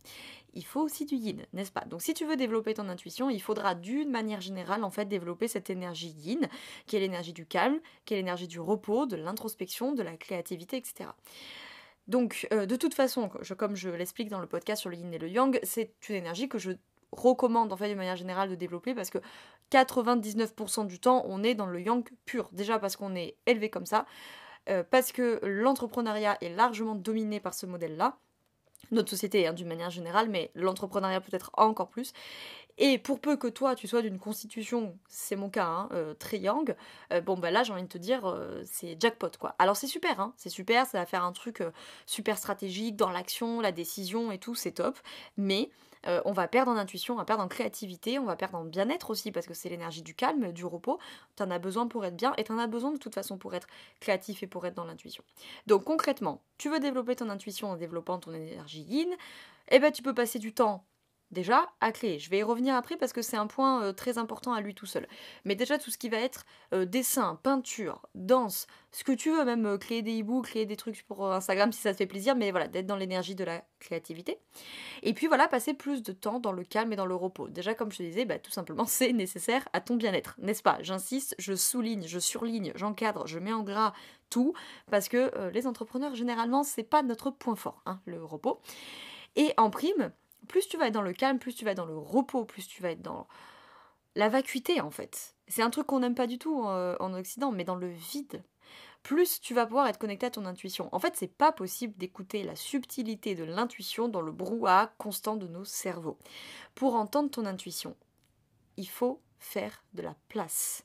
il 0.55 0.65
faut 0.65 0.81
aussi 0.81 1.05
du 1.05 1.17
yin, 1.17 1.45
n'est-ce 1.53 1.73
pas? 1.73 1.85
Donc 1.85 2.01
si 2.01 2.15
tu 2.15 2.25
veux 2.25 2.37
développer 2.37 2.75
ton 2.75 2.89
intuition, 2.89 3.29
il 3.29 3.43
faudra 3.43 3.75
d'une 3.75 4.09
manière 4.09 4.41
générale 4.41 4.85
en 4.85 4.91
fait 4.91 5.05
développer 5.05 5.49
cette 5.49 5.69
énergie 5.69 6.11
yin, 6.11 6.49
qui 6.87 6.95
est 6.95 7.01
l'énergie 7.01 7.33
du 7.33 7.45
calme, 7.45 7.81
qui 8.05 8.15
est 8.15 8.19
l'énergie 8.19 8.47
du 8.47 8.61
repos, 8.61 9.07
de 9.07 9.17
l'introspection, 9.17 9.93
de 9.93 10.05
la 10.05 10.17
créativité, 10.17 10.77
etc. 10.77 11.11
Donc, 12.07 12.47
de 12.51 12.77
toute 12.77 12.95
façon, 12.95 13.29
comme 13.59 13.75
je 13.75 13.91
l'explique 13.91 14.31
dans 14.31 14.41
le 14.41 14.47
podcast 14.47 14.81
sur 14.81 14.91
le 14.91 14.97
yin 14.97 15.13
et 15.13 15.19
le 15.19 15.29
yang, 15.29 15.59
c'est 15.65 15.93
une 16.09 16.15
énergie 16.15 16.49
que 16.49 16.59
je 16.59 16.71
recommande 17.13 17.73
en 17.73 17.77
fait 17.77 17.89
de 17.89 17.95
manière 17.95 18.17
générale 18.17 18.51
de 18.51 18.55
développer 18.55 18.95
parce 18.95 19.11
que 19.11 19.19
99% 19.71 20.87
du 20.87 20.99
temps 20.99 21.25
on 21.27 21.43
est 21.43 21.55
dans 21.55 21.67
le 21.67 21.81
yang 21.81 22.09
pur. 22.25 22.49
Déjà 22.53 22.79
parce 22.79 22.97
qu'on 22.97 23.15
est 23.15 23.37
élevé 23.47 23.71
comme 23.71 23.87
ça, 23.87 24.07
euh, 24.69 24.83
parce 24.89 25.13
que 25.13 25.41
l'entrepreneuriat 25.45 26.39
est 26.41 26.51
largement 26.51 26.95
dominé 26.95 27.41
par 27.41 27.55
ce 27.55 27.67
modèle-là. 27.67 28.19
Notre 28.91 29.11
société 29.11 29.47
hein, 29.47 29.53
d'une 29.53 29.69
manière 29.69 29.91
générale, 29.91 30.29
mais 30.29 30.51
l'entrepreneuriat 30.55 31.21
peut-être 31.21 31.51
encore 31.55 31.89
plus. 31.89 32.13
Et 32.79 32.99
pour 32.99 33.21
peu 33.21 33.37
que 33.37 33.49
toi, 33.49 33.75
tu 33.75 33.89
sois 33.89 34.03
d'une 34.03 34.19
constitution, 34.19 34.97
c'est 35.09 35.37
mon 35.37 35.51
cas, 35.51 35.67
hein, 35.67 35.89
euh, 35.93 36.15
euh, 37.13 37.21
bon 37.21 37.37
bah 37.37 37.51
là 37.51 37.63
j'ai 37.65 37.73
envie 37.73 37.83
de 37.83 37.89
te 37.89 37.99
dire, 37.99 38.37
c'est 38.65 39.01
jackpot 39.01 39.31
quoi. 39.39 39.55
Alors 39.59 39.77
c'est 39.77 39.87
super, 39.87 40.21
hein, 40.21 40.33
c'est 40.37 40.49
super, 40.49 40.87
ça 40.87 40.99
va 40.99 41.07
faire 41.07 41.25
un 41.25 41.33
truc 41.33 41.63
super 42.07 42.39
stratégique 42.39 42.97
dans 42.97 43.11
l'action, 43.11 43.61
la 43.61 43.73
décision 43.73 44.31
et 44.31 44.39
tout, 44.39 44.55
c'est 44.55 44.73
top. 44.73 44.97
Mais 45.37 45.71
euh, 46.07 46.21
on 46.25 46.33
va 46.33 46.49
perdre 46.49 46.71
en 46.71 46.77
intuition, 46.77 47.15
on 47.15 47.17
va 47.17 47.25
perdre 47.25 47.43
en 47.43 47.49
créativité, 47.49 48.19
on 48.19 48.25
va 48.25 48.37
perdre 48.37 48.59
en 48.59 48.65
bien-être 48.65 49.11
aussi, 49.11 49.33
parce 49.33 49.47
que 49.47 49.55
c'est 49.55 49.69
l'énergie 49.69 50.03
du 50.03 50.15
calme, 50.15 50.53
du 50.53 50.65
repos. 50.65 50.99
Tu 51.37 51.43
en 51.43 51.51
as 51.51 51.59
besoin 51.59 51.87
pour 51.87 52.05
être 52.05 52.17
bien, 52.17 52.35
et 52.37 52.45
tu 52.45 52.53
en 52.53 52.59
as 52.59 52.67
besoin 52.67 52.93
de 52.93 52.99
toute 52.99 53.15
façon 53.15 53.39
pour 53.39 53.55
être 53.55 53.67
créatif 54.01 54.43
et 54.43 54.47
pour 54.47 54.65
être 54.67 54.75
dans 54.75 54.85
l'intuition. 54.85 55.25
Donc 55.67 55.85
concrètement, 55.85 56.43
tu 56.57 56.69
veux 56.71 56.81
développer 56.81 57.17
ton 57.17 57.29
intuition 57.29 57.71
en 57.71 57.77
développant 57.77 58.19
ton 58.19 58.33
énergie 58.33 58.83
yin, 58.83 59.09
eh 59.71 59.79
ben 59.79 59.93
tu 59.93 60.03
peux 60.03 60.15
passer 60.15 60.39
du 60.39 60.53
temps 60.55 60.85
déjà 61.31 61.69
à 61.81 61.93
créer. 61.93 62.19
Je 62.19 62.31
vais 62.31 62.39
y 62.39 62.43
revenir 62.43 62.75
après 62.75 62.97
parce 62.97 63.13
que 63.13 63.23
c'est 63.23 63.37
un 63.37 63.47
point 63.47 63.83
euh, 63.83 63.93
très 63.93 64.19
important 64.19 64.53
à 64.53 64.61
lui 64.61 64.75
tout 64.75 64.87
seul. 64.87 65.07
Mais 65.45 65.55
déjà 65.55 65.79
tout 65.79 65.91
ce 65.91 65.99
qui 65.99 66.09
va 66.09 66.19
être 66.19 66.47
euh, 66.73 66.85
dessin, 66.85 67.39
peinture, 67.43 68.07
danse, 68.15 68.67
ce 68.93 69.05
que 69.05 69.13
tu 69.13 69.31
veux, 69.31 69.45
même 69.45 69.67
euh, 69.67 69.79
créer 69.79 70.03
des 70.03 70.21
e-books, 70.21 70.47
créer 70.47 70.67
des 70.67 70.77
trucs 70.77 71.03
pour 71.07 71.31
Instagram 71.31 71.73
si 71.73 71.81
ça 71.81 71.93
te 71.93 71.99
fait 71.99 72.07
plaisir, 72.07 72.35
mais 72.35 72.51
voilà, 72.51 72.69
d'être 72.69 72.87
dans 72.87 72.97
l'énergie 72.97 73.35
de 73.35 73.45
la 73.45 73.63
créativité. 73.79 74.39
Et 75.03 75.13
puis 75.13 75.27
voilà, 75.27 75.49
passer 75.49 75.75
plus 75.75 76.03
de 76.03 76.13
temps 76.13 76.41
dans 76.41 76.53
le 76.53 76.65
calme 76.65 76.93
et 76.93 76.97
dans 76.97 77.07
le 77.07 77.15
repos. 77.15 77.49
Déjà 77.49 77.75
comme 77.75 77.93
je 77.93 77.99
te 77.99 78.03
disais, 78.03 78.25
bah, 78.25 78.39
tout 78.39 78.51
simplement 78.51 78.85
c'est 78.87 79.13
nécessaire 79.13 79.69
à 79.73 79.81
ton 79.81 79.97
bien-être, 79.97 80.35
n'est-ce 80.39 80.63
pas? 80.63 80.79
J'insiste, 80.81 81.35
je 81.39 81.55
souligne, 81.55 82.07
je 82.07 82.19
surligne, 82.19 82.73
j'encadre, 82.75 83.27
je 83.27 83.39
mets 83.39 83.53
en 83.53 83.63
gras 83.63 83.93
tout 84.31 84.53
parce 84.91 85.09
que 85.09 85.49
les 85.55 85.67
entrepreneurs 85.67 86.15
généralement 86.15 86.63
c'est 86.63 86.83
pas 86.83 87.03
notre 87.03 87.31
point 87.31 87.57
fort, 87.57 87.81
hein, 87.87 87.99
le 88.05 88.23
repos. 88.23 88.61
Et 89.37 89.55
en 89.57 89.71
prime, 89.71 90.13
plus 90.47 90.69
tu 90.69 90.77
vas 90.77 90.87
être 90.87 90.95
dans 90.95 91.03
le 91.03 91.13
calme, 91.13 91.39
plus 91.39 91.55
tu 91.55 91.65
vas 91.65 91.73
être 91.73 91.79
dans 91.79 91.87
le 91.87 91.99
repos, 91.99 92.45
plus 92.45 92.67
tu 92.67 92.83
vas 92.83 92.91
être 92.91 93.03
dans 93.03 93.27
la 94.15 94.29
vacuité 94.29 94.81
en 94.81 94.91
fait. 94.91 95.37
C'est 95.49 95.63
un 95.63 95.71
truc 95.71 95.87
qu'on 95.87 96.01
n'aime 96.01 96.15
pas 96.15 96.27
du 96.27 96.39
tout 96.39 96.65
euh, 96.67 96.97
en 97.01 97.15
Occident, 97.15 97.53
mais 97.53 97.65
dans 97.65 97.77
le 97.77 97.89
vide. 97.89 98.43
Plus 99.03 99.41
tu 99.41 99.55
vas 99.55 99.65
pouvoir 99.65 99.87
être 99.87 99.99
connecté 99.99 100.27
à 100.27 100.31
ton 100.31 100.45
intuition. 100.45 100.89
En 100.93 100.99
fait, 100.99 101.17
c'est 101.17 101.33
pas 101.33 101.53
possible 101.53 101.97
d'écouter 101.97 102.43
la 102.43 102.57
subtilité 102.57 103.35
de 103.35 103.45
l'intuition 103.45 104.09
dans 104.09 104.21
le 104.21 104.33
brouhaha 104.33 104.93
constant 104.99 105.37
de 105.37 105.47
nos 105.47 105.65
cerveaux. 105.65 106.19
Pour 106.75 106.95
entendre 106.95 107.31
ton 107.31 107.47
intuition, 107.47 107.97
il 108.77 108.89
faut 108.89 109.23
faire 109.39 109.85
de 109.95 110.03
la 110.03 110.15
place. 110.29 110.83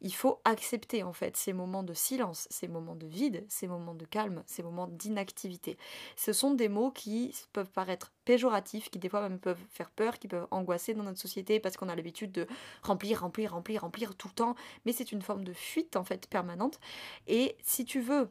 Il 0.00 0.14
faut 0.14 0.40
accepter 0.44 1.02
en 1.02 1.12
fait 1.12 1.36
ces 1.36 1.52
moments 1.52 1.82
de 1.82 1.94
silence, 1.94 2.46
ces 2.50 2.68
moments 2.68 2.94
de 2.94 3.06
vide, 3.06 3.44
ces 3.48 3.66
moments 3.66 3.94
de 3.94 4.04
calme, 4.04 4.42
ces 4.46 4.62
moments 4.62 4.86
d'inactivité. 4.86 5.76
Ce 6.16 6.32
sont 6.32 6.54
des 6.54 6.68
mots 6.68 6.90
qui 6.90 7.34
peuvent 7.52 7.70
paraître 7.70 8.12
péjoratifs, 8.24 8.90
qui 8.90 8.98
des 8.98 9.08
fois 9.08 9.22
même 9.22 9.38
peuvent 9.38 9.62
faire 9.70 9.90
peur, 9.90 10.18
qui 10.18 10.28
peuvent 10.28 10.46
angoisser 10.50 10.94
dans 10.94 11.04
notre 11.04 11.20
société 11.20 11.60
parce 11.60 11.76
qu'on 11.76 11.88
a 11.88 11.96
l'habitude 11.96 12.32
de 12.32 12.46
remplir, 12.82 13.20
remplir, 13.20 13.52
remplir, 13.52 13.82
remplir 13.82 14.14
tout 14.14 14.28
le 14.28 14.34
temps, 14.34 14.54
mais 14.84 14.92
c'est 14.92 15.12
une 15.12 15.22
forme 15.22 15.44
de 15.44 15.52
fuite 15.52 15.96
en 15.96 16.04
fait 16.04 16.26
permanente. 16.28 16.78
Et 17.26 17.56
si 17.62 17.84
tu 17.84 18.00
veux 18.00 18.28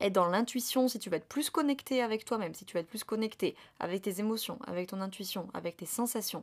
être 0.00 0.12
dans 0.12 0.26
l'intuition, 0.26 0.88
si 0.88 0.98
tu 0.98 1.10
vas 1.10 1.16
être 1.16 1.28
plus 1.28 1.50
connecté 1.50 2.02
avec 2.02 2.24
toi-même, 2.24 2.54
si 2.54 2.64
tu 2.64 2.74
vas 2.74 2.80
être 2.80 2.88
plus 2.88 3.04
connecté 3.04 3.54
avec 3.78 4.02
tes 4.02 4.20
émotions, 4.20 4.58
avec 4.66 4.88
ton 4.88 5.00
intuition, 5.00 5.48
avec 5.54 5.76
tes 5.76 5.86
sensations, 5.86 6.42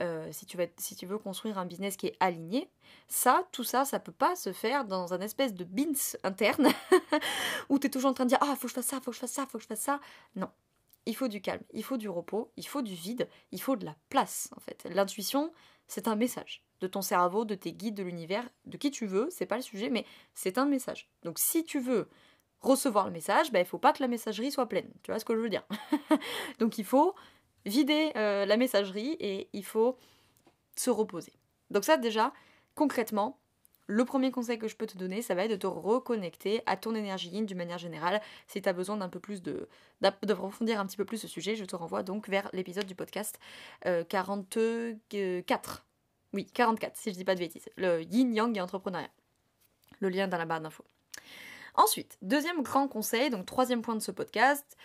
euh, 0.00 0.28
si, 0.32 0.46
tu 0.46 0.56
vas 0.56 0.66
si 0.78 0.96
tu 0.96 1.06
veux 1.06 1.18
construire 1.18 1.58
un 1.58 1.66
business 1.66 1.96
qui 1.96 2.08
est 2.08 2.16
aligné, 2.20 2.68
ça, 3.08 3.46
tout 3.52 3.64
ça, 3.64 3.84
ça 3.84 4.00
peut 4.00 4.12
pas 4.12 4.36
se 4.36 4.52
faire 4.52 4.84
dans 4.84 5.14
un 5.14 5.20
espèce 5.20 5.54
de 5.54 5.64
bins 5.64 5.92
interne 6.22 6.68
où 7.68 7.78
tu 7.78 7.86
es 7.86 7.90
toujours 7.90 8.10
en 8.10 8.14
train 8.14 8.24
de 8.24 8.30
dire 8.30 8.38
Ah, 8.40 8.56
faut 8.56 8.62
que 8.62 8.68
je 8.68 8.74
fasse 8.74 8.86
ça, 8.86 9.00
faut 9.00 9.10
que 9.10 9.16
je 9.16 9.20
fasse 9.20 9.32
ça, 9.32 9.46
faut 9.46 9.58
que 9.58 9.64
je 9.64 9.68
fasse 9.68 9.80
ça. 9.80 10.00
Non. 10.36 10.48
Il 11.06 11.14
faut 11.14 11.28
du 11.28 11.42
calme, 11.42 11.62
il 11.74 11.84
faut 11.84 11.98
du 11.98 12.08
repos, 12.08 12.50
il 12.56 12.66
faut 12.66 12.80
du 12.80 12.94
vide, 12.94 13.28
il 13.52 13.60
faut 13.60 13.76
de 13.76 13.84
la 13.84 13.94
place 14.08 14.48
en 14.56 14.60
fait. 14.60 14.88
L'intuition, 14.90 15.52
c'est 15.86 16.08
un 16.08 16.16
message 16.16 16.64
de 16.80 16.86
ton 16.86 17.02
cerveau, 17.02 17.44
de 17.44 17.54
tes 17.54 17.72
guides, 17.72 17.94
de 17.94 18.02
l'univers, 18.02 18.48
de 18.66 18.76
qui 18.76 18.90
tu 18.90 19.06
veux, 19.06 19.28
c'est 19.30 19.46
pas 19.46 19.56
le 19.56 19.62
sujet, 19.62 19.90
mais 19.90 20.04
c'est 20.34 20.58
un 20.58 20.66
message. 20.66 21.08
Donc 21.22 21.38
si 21.38 21.64
tu 21.64 21.78
veux 21.78 22.08
recevoir 22.64 23.06
le 23.06 23.12
message, 23.12 23.52
ben, 23.52 23.60
il 23.60 23.62
ne 23.62 23.68
faut 23.68 23.78
pas 23.78 23.92
que 23.92 24.02
la 24.02 24.08
messagerie 24.08 24.50
soit 24.50 24.68
pleine. 24.68 24.90
Tu 25.02 25.10
vois 25.10 25.18
ce 25.18 25.24
que 25.24 25.34
je 25.34 25.40
veux 25.40 25.48
dire? 25.48 25.64
Donc 26.58 26.78
il 26.78 26.84
faut 26.84 27.14
vider 27.66 28.12
euh, 28.16 28.46
la 28.46 28.56
messagerie 28.56 29.16
et 29.20 29.48
il 29.52 29.64
faut 29.64 29.96
se 30.76 30.90
reposer. 30.90 31.32
Donc 31.70 31.84
ça 31.84 31.96
déjà, 31.96 32.32
concrètement, 32.74 33.38
le 33.86 34.04
premier 34.04 34.30
conseil 34.30 34.58
que 34.58 34.68
je 34.68 34.76
peux 34.76 34.86
te 34.86 34.96
donner, 34.96 35.20
ça 35.20 35.34
va 35.34 35.44
être 35.44 35.50
de 35.50 35.56
te 35.56 35.66
reconnecter 35.66 36.62
à 36.66 36.76
ton 36.76 36.94
énergie 36.94 37.28
yin 37.28 37.44
d'une 37.44 37.58
manière 37.58 37.78
générale. 37.78 38.20
Si 38.46 38.62
tu 38.62 38.68
as 38.68 38.72
besoin 38.72 38.96
d'un 38.96 39.08
peu 39.08 39.20
plus 39.20 39.42
de 39.42 39.68
d'approfondir 40.00 40.80
un 40.80 40.86
petit 40.86 40.96
peu 40.96 41.04
plus 41.04 41.18
ce 41.18 41.28
sujet, 41.28 41.54
je 41.54 41.64
te 41.64 41.76
renvoie 41.76 42.02
donc 42.02 42.28
vers 42.28 42.48
l'épisode 42.52 42.86
du 42.86 42.94
podcast 42.94 43.38
44. 44.08 45.14
Euh, 45.14 45.42
oui, 46.32 46.46
44 46.46 46.96
si 46.96 47.10
je 47.10 47.14
dis 47.14 47.24
pas 47.24 47.34
de 47.34 47.40
bêtises. 47.40 47.68
Le 47.76 48.02
yin 48.02 48.34
yang 48.34 48.56
et 48.56 48.60
entrepreneuriat. 48.60 49.10
Le 50.00 50.08
lien 50.08 50.28
dans 50.28 50.38
la 50.38 50.46
barre 50.46 50.60
d'infos. 50.60 50.84
Ensuite, 51.74 52.18
deuxième 52.22 52.62
grand 52.62 52.88
conseil, 52.88 53.30
donc 53.30 53.46
troisième 53.46 53.82
point 53.82 53.94
de 53.94 54.00
ce 54.00 54.12
podcast, 54.12 54.76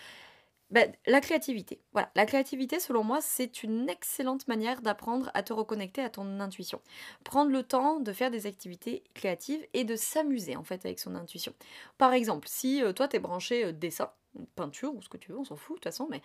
bah, 0.71 0.81
la 1.07 1.19
créativité. 1.19 1.81
Voilà, 1.93 2.11
la 2.15 2.27
créativité, 2.27 2.79
selon 2.79 3.03
moi, 3.03 3.21
c'est 3.21 3.63
une 3.63 3.89
excellente 3.89 4.47
manière 4.47 4.81
d'apprendre 4.81 5.31
à 5.33 5.41
te 5.41 5.51
reconnecter 5.51 6.03
à 6.03 6.11
ton 6.11 6.39
intuition. 6.39 6.79
Prendre 7.23 7.51
le 7.51 7.63
temps 7.63 7.99
de 7.99 8.13
faire 8.13 8.29
des 8.29 8.45
activités 8.45 9.03
créatives 9.15 9.65
et 9.73 9.83
de 9.83 9.95
s'amuser 9.95 10.55
en 10.55 10.63
fait 10.63 10.85
avec 10.85 10.99
son 10.99 11.15
intuition. 11.15 11.53
Par 11.97 12.13
exemple, 12.13 12.47
si 12.47 12.83
euh, 12.83 12.93
toi 12.93 13.07
t'es 13.07 13.17
branché 13.17 13.65
euh, 13.65 13.71
dessin, 13.71 14.11
peinture 14.55 14.93
ou 14.93 15.01
ce 15.01 15.09
que 15.09 15.17
tu 15.17 15.31
veux, 15.31 15.39
on 15.39 15.43
s'en 15.43 15.55
fout 15.55 15.77
de 15.77 15.79
toute 15.79 15.85
façon, 15.85 16.07
mais 16.09 16.21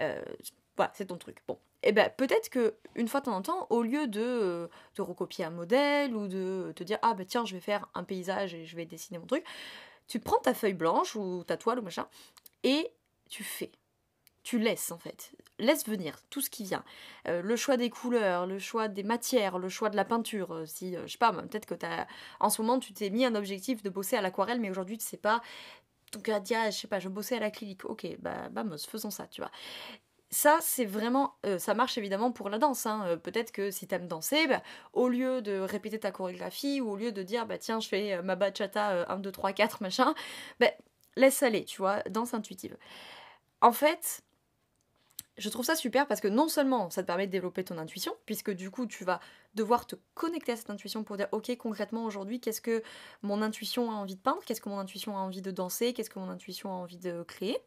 euh, 0.00 0.22
voilà, 0.76 0.92
c'est 0.94 1.06
ton 1.06 1.16
truc. 1.16 1.42
Bon, 1.48 1.54
et 1.82 1.88
eh 1.88 1.92
ben 1.92 2.10
peut-être 2.14 2.50
que 2.50 2.74
une 2.94 3.08
fois 3.08 3.20
de 3.20 3.26
temps 3.26 3.36
en 3.36 3.42
temps, 3.42 3.66
au 3.70 3.82
lieu 3.82 4.06
de 4.06 4.68
te 4.92 5.00
recopier 5.00 5.46
un 5.46 5.50
modèle 5.50 6.14
ou 6.14 6.28
de 6.28 6.72
te 6.76 6.84
dire 6.84 6.98
ah 7.00 7.14
ben 7.14 7.24
tiens 7.24 7.46
je 7.46 7.54
vais 7.54 7.60
faire 7.60 7.88
un 7.94 8.04
paysage 8.04 8.52
et 8.52 8.66
je 8.66 8.76
vais 8.76 8.84
dessiner 8.84 9.18
mon 9.18 9.26
truc, 9.26 9.44
tu 10.08 10.20
prends 10.20 10.38
ta 10.38 10.54
feuille 10.54 10.74
blanche 10.74 11.14
ou 11.16 11.44
ta 11.44 11.56
toile 11.56 11.78
ou 11.78 11.82
machin 11.82 12.08
et 12.64 12.90
tu 13.28 13.44
fais. 13.44 13.70
Tu 14.42 14.58
laisses 14.58 14.90
en 14.90 14.98
fait. 14.98 15.32
Laisse 15.58 15.86
venir 15.86 16.16
tout 16.30 16.40
ce 16.40 16.50
qui 16.50 16.64
vient. 16.64 16.84
Euh, 17.26 17.42
le 17.42 17.56
choix 17.56 17.76
des 17.76 17.90
couleurs, 17.90 18.46
le 18.46 18.58
choix 18.58 18.88
des 18.88 19.02
matières, 19.02 19.58
le 19.58 19.68
choix 19.68 19.90
de 19.90 19.96
la 19.96 20.04
peinture. 20.04 20.54
Euh, 20.54 20.66
si, 20.66 20.96
euh, 20.96 21.06
je 21.06 21.12
sais 21.12 21.18
pas, 21.18 21.32
peut-être 21.32 21.66
que 21.66 21.74
as, 21.84 22.06
en 22.40 22.48
ce 22.48 22.62
moment 22.62 22.78
tu 22.78 22.92
t'es 22.92 23.10
mis 23.10 23.24
un 23.24 23.34
objectif 23.34 23.82
de 23.82 23.90
bosser 23.90 24.16
à 24.16 24.22
l'aquarelle, 24.22 24.60
mais 24.60 24.70
aujourd'hui 24.70 24.98
tu 24.98 25.04
sais 25.04 25.16
pas. 25.18 25.42
Donc, 26.12 26.28
ah, 26.30 26.40
je 26.70 26.70
sais 26.70 26.88
pas, 26.88 27.00
je 27.00 27.08
bossais 27.10 27.36
à 27.36 27.40
l'acrylique. 27.40 27.84
Ok, 27.84 28.06
bah, 28.20 28.48
faisons 28.88 29.10
ça, 29.10 29.26
tu 29.26 29.42
vois 29.42 29.50
ça, 30.30 30.58
c'est 30.60 30.84
vraiment. 30.84 31.34
ça 31.58 31.74
marche 31.74 31.96
évidemment 31.98 32.32
pour 32.32 32.50
la 32.50 32.58
danse. 32.58 32.86
Hein. 32.86 33.18
Peut-être 33.22 33.52
que 33.52 33.70
si 33.70 33.86
t'aimes 33.86 34.08
danser, 34.08 34.46
bah, 34.46 34.62
au 34.92 35.08
lieu 35.08 35.42
de 35.42 35.58
répéter 35.58 35.98
ta 35.98 36.10
chorégraphie 36.10 36.80
ou 36.80 36.90
au 36.90 36.96
lieu 36.96 37.12
de 37.12 37.22
dire, 37.22 37.46
bah 37.46 37.58
tiens, 37.58 37.80
je 37.80 37.88
fais 37.88 38.20
ma 38.22 38.36
bachata 38.36 39.10
1, 39.10 39.18
2, 39.18 39.32
3, 39.32 39.52
4, 39.52 39.82
machin, 39.82 40.14
bah, 40.60 40.68
laisse 41.16 41.42
aller, 41.42 41.64
tu 41.64 41.78
vois, 41.78 42.02
danse 42.10 42.34
intuitive. 42.34 42.76
En 43.60 43.72
fait, 43.72 44.22
je 45.38 45.48
trouve 45.48 45.64
ça 45.64 45.76
super 45.76 46.06
parce 46.06 46.20
que 46.20 46.28
non 46.28 46.48
seulement 46.48 46.90
ça 46.90 47.02
te 47.02 47.06
permet 47.06 47.26
de 47.26 47.32
développer 47.32 47.64
ton 47.64 47.78
intuition, 47.78 48.14
puisque 48.26 48.50
du 48.50 48.70
coup 48.70 48.86
tu 48.86 49.04
vas 49.04 49.20
devoir 49.54 49.86
te 49.86 49.96
connecter 50.14 50.52
à 50.52 50.56
cette 50.56 50.70
intuition 50.70 51.04
pour 51.04 51.16
dire 51.16 51.28
ok 51.32 51.56
concrètement 51.56 52.04
aujourd'hui 52.04 52.40
qu'est-ce 52.40 52.60
que 52.60 52.82
mon 53.22 53.40
intuition 53.40 53.90
a 53.90 53.94
envie 53.94 54.16
de 54.16 54.20
peindre, 54.20 54.42
qu'est-ce 54.44 54.60
que 54.60 54.68
mon 54.68 54.78
intuition 54.78 55.16
a 55.16 55.20
envie 55.20 55.42
de 55.42 55.50
danser, 55.50 55.92
qu'est-ce 55.92 56.10
que 56.10 56.18
mon 56.18 56.28
intuition 56.28 56.70
a 56.70 56.74
envie 56.74 56.98
de 56.98 57.22
créer. 57.22 57.58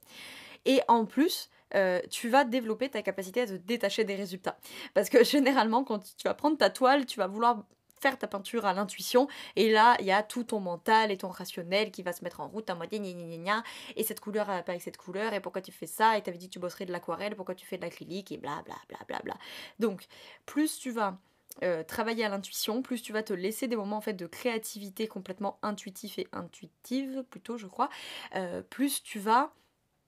Et 0.65 0.81
en 0.87 1.05
plus, 1.05 1.49
euh, 1.75 1.99
tu 2.09 2.29
vas 2.29 2.43
développer 2.43 2.89
ta 2.89 3.01
capacité 3.01 3.41
à 3.41 3.47
te 3.47 3.53
détacher 3.53 4.03
des 4.03 4.15
résultats. 4.15 4.57
Parce 4.93 5.09
que 5.09 5.23
généralement, 5.23 5.83
quand 5.83 5.99
tu 6.17 6.23
vas 6.23 6.33
prendre 6.33 6.57
ta 6.57 6.69
toile, 6.69 7.05
tu 7.05 7.19
vas 7.19 7.27
vouloir 7.27 7.63
faire 8.01 8.17
ta 8.17 8.27
peinture 8.27 8.65
à 8.65 8.73
l'intuition. 8.73 9.27
Et 9.55 9.71
là, 9.71 9.95
il 9.99 10.05
y 10.05 10.11
a 10.11 10.23
tout 10.23 10.43
ton 10.43 10.59
mental 10.59 11.11
et 11.11 11.17
ton 11.17 11.29
rationnel 11.29 11.91
qui 11.91 12.01
va 12.01 12.13
se 12.13 12.23
mettre 12.23 12.39
en 12.39 12.47
route 12.47 12.69
mode 12.71 12.89
gna 12.89 12.97
gna 12.97 13.13
gna 13.13 13.37
gna. 13.37 13.63
Et 13.95 14.03
cette 14.03 14.19
couleur, 14.19 14.49
elle 14.49 14.63
pas 14.63 14.71
avec 14.71 14.81
cette 14.81 14.97
couleur. 14.97 15.33
Et 15.33 15.39
pourquoi 15.39 15.61
tu 15.61 15.71
fais 15.71 15.87
ça? 15.87 16.17
Et 16.17 16.21
t'avais 16.21 16.37
dit 16.37 16.47
que 16.47 16.53
tu 16.53 16.59
bosserais 16.59 16.85
de 16.85 16.91
l'aquarelle. 16.91 17.35
Pourquoi 17.35 17.55
tu 17.55 17.65
fais 17.65 17.77
de 17.77 17.83
l'acrylique? 17.83 18.31
Et 18.31 18.37
bla 18.37 18.63
bla 18.65 18.75
bla 18.89 18.97
bla 19.07 19.19
bla. 19.23 19.35
Donc, 19.79 20.07
plus 20.45 20.79
tu 20.79 20.91
vas 20.91 21.19
euh, 21.63 21.83
travailler 21.83 22.25
à 22.25 22.29
l'intuition, 22.29 22.81
plus 22.81 23.01
tu 23.01 23.13
vas 23.13 23.23
te 23.23 23.33
laisser 23.33 23.67
des 23.67 23.75
moments 23.75 23.97
en 23.97 24.01
fait 24.01 24.13
de 24.13 24.25
créativité 24.25 25.07
complètement 25.07 25.59
intuitif 25.61 26.17
et 26.17 26.27
intuitive 26.31 27.23
plutôt 27.29 27.57
je 27.57 27.67
crois, 27.67 27.89
euh, 28.35 28.61
plus 28.61 29.03
tu 29.03 29.19
vas 29.19 29.51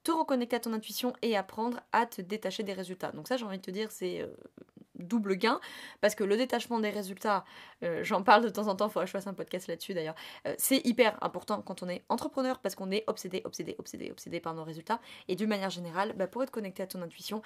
te 0.04 0.12
reconnecter 0.12 0.56
à 0.56 0.60
ton 0.60 0.74
intuition 0.74 1.14
et 1.22 1.38
apprendre 1.38 1.80
à 1.92 2.06
te 2.06 2.22
détacher 2.22 2.64
des 2.64 2.74
résultats. 2.74 3.12
Donc 3.12 3.28
ça 3.28 3.38
j'ai 3.38 3.46
envie 3.46 3.58
de 3.58 3.64
te 3.64 3.72
dire 3.72 3.92
c'est 3.92 4.22
euh, 4.22 4.28
double 4.96 5.36
gain, 5.36 5.60
parce 6.02 6.16
que 6.16 6.24
le 6.24 6.38
détachement 6.38 6.80
des 6.80 6.90
résultats, 6.90 7.46
euh, 7.84 8.04
j'en 8.04 8.24
parle 8.24 8.44
de 8.44 8.50
temps 8.50 8.68
en 8.68 8.76
temps, 8.76 8.88
il 8.88 8.92
faudrait 8.92 9.06
que 9.06 9.10
je 9.10 9.14
fasse 9.14 9.28
un 9.28 9.34
podcast 9.34 9.68
là-dessus 9.68 9.94
d'ailleurs, 9.94 10.16
euh, 10.48 10.56
c'est 10.58 10.86
hyper 10.86 11.22
important 11.24 11.62
quand 11.62 11.84
on 11.84 11.90
est 11.90 12.04
entrepreneur, 12.10 12.60
parce 12.60 12.76
qu'on 12.76 12.92
est 12.92 13.04
obsédé, 13.08 13.42
obsédé, 13.46 13.76
obsédé, 13.80 14.12
obsédé 14.12 14.40
par 14.40 14.54
nos 14.54 14.64
résultats, 14.64 15.00
et 15.28 15.36
d'une 15.36 15.50
manière 15.50 15.70
générale, 15.70 16.14
bah, 16.16 16.28
pour 16.28 16.44
être 16.44 16.52
connecté 16.52 16.84
à 16.84 16.88
ton 16.88 17.02
intuition, 17.02 17.42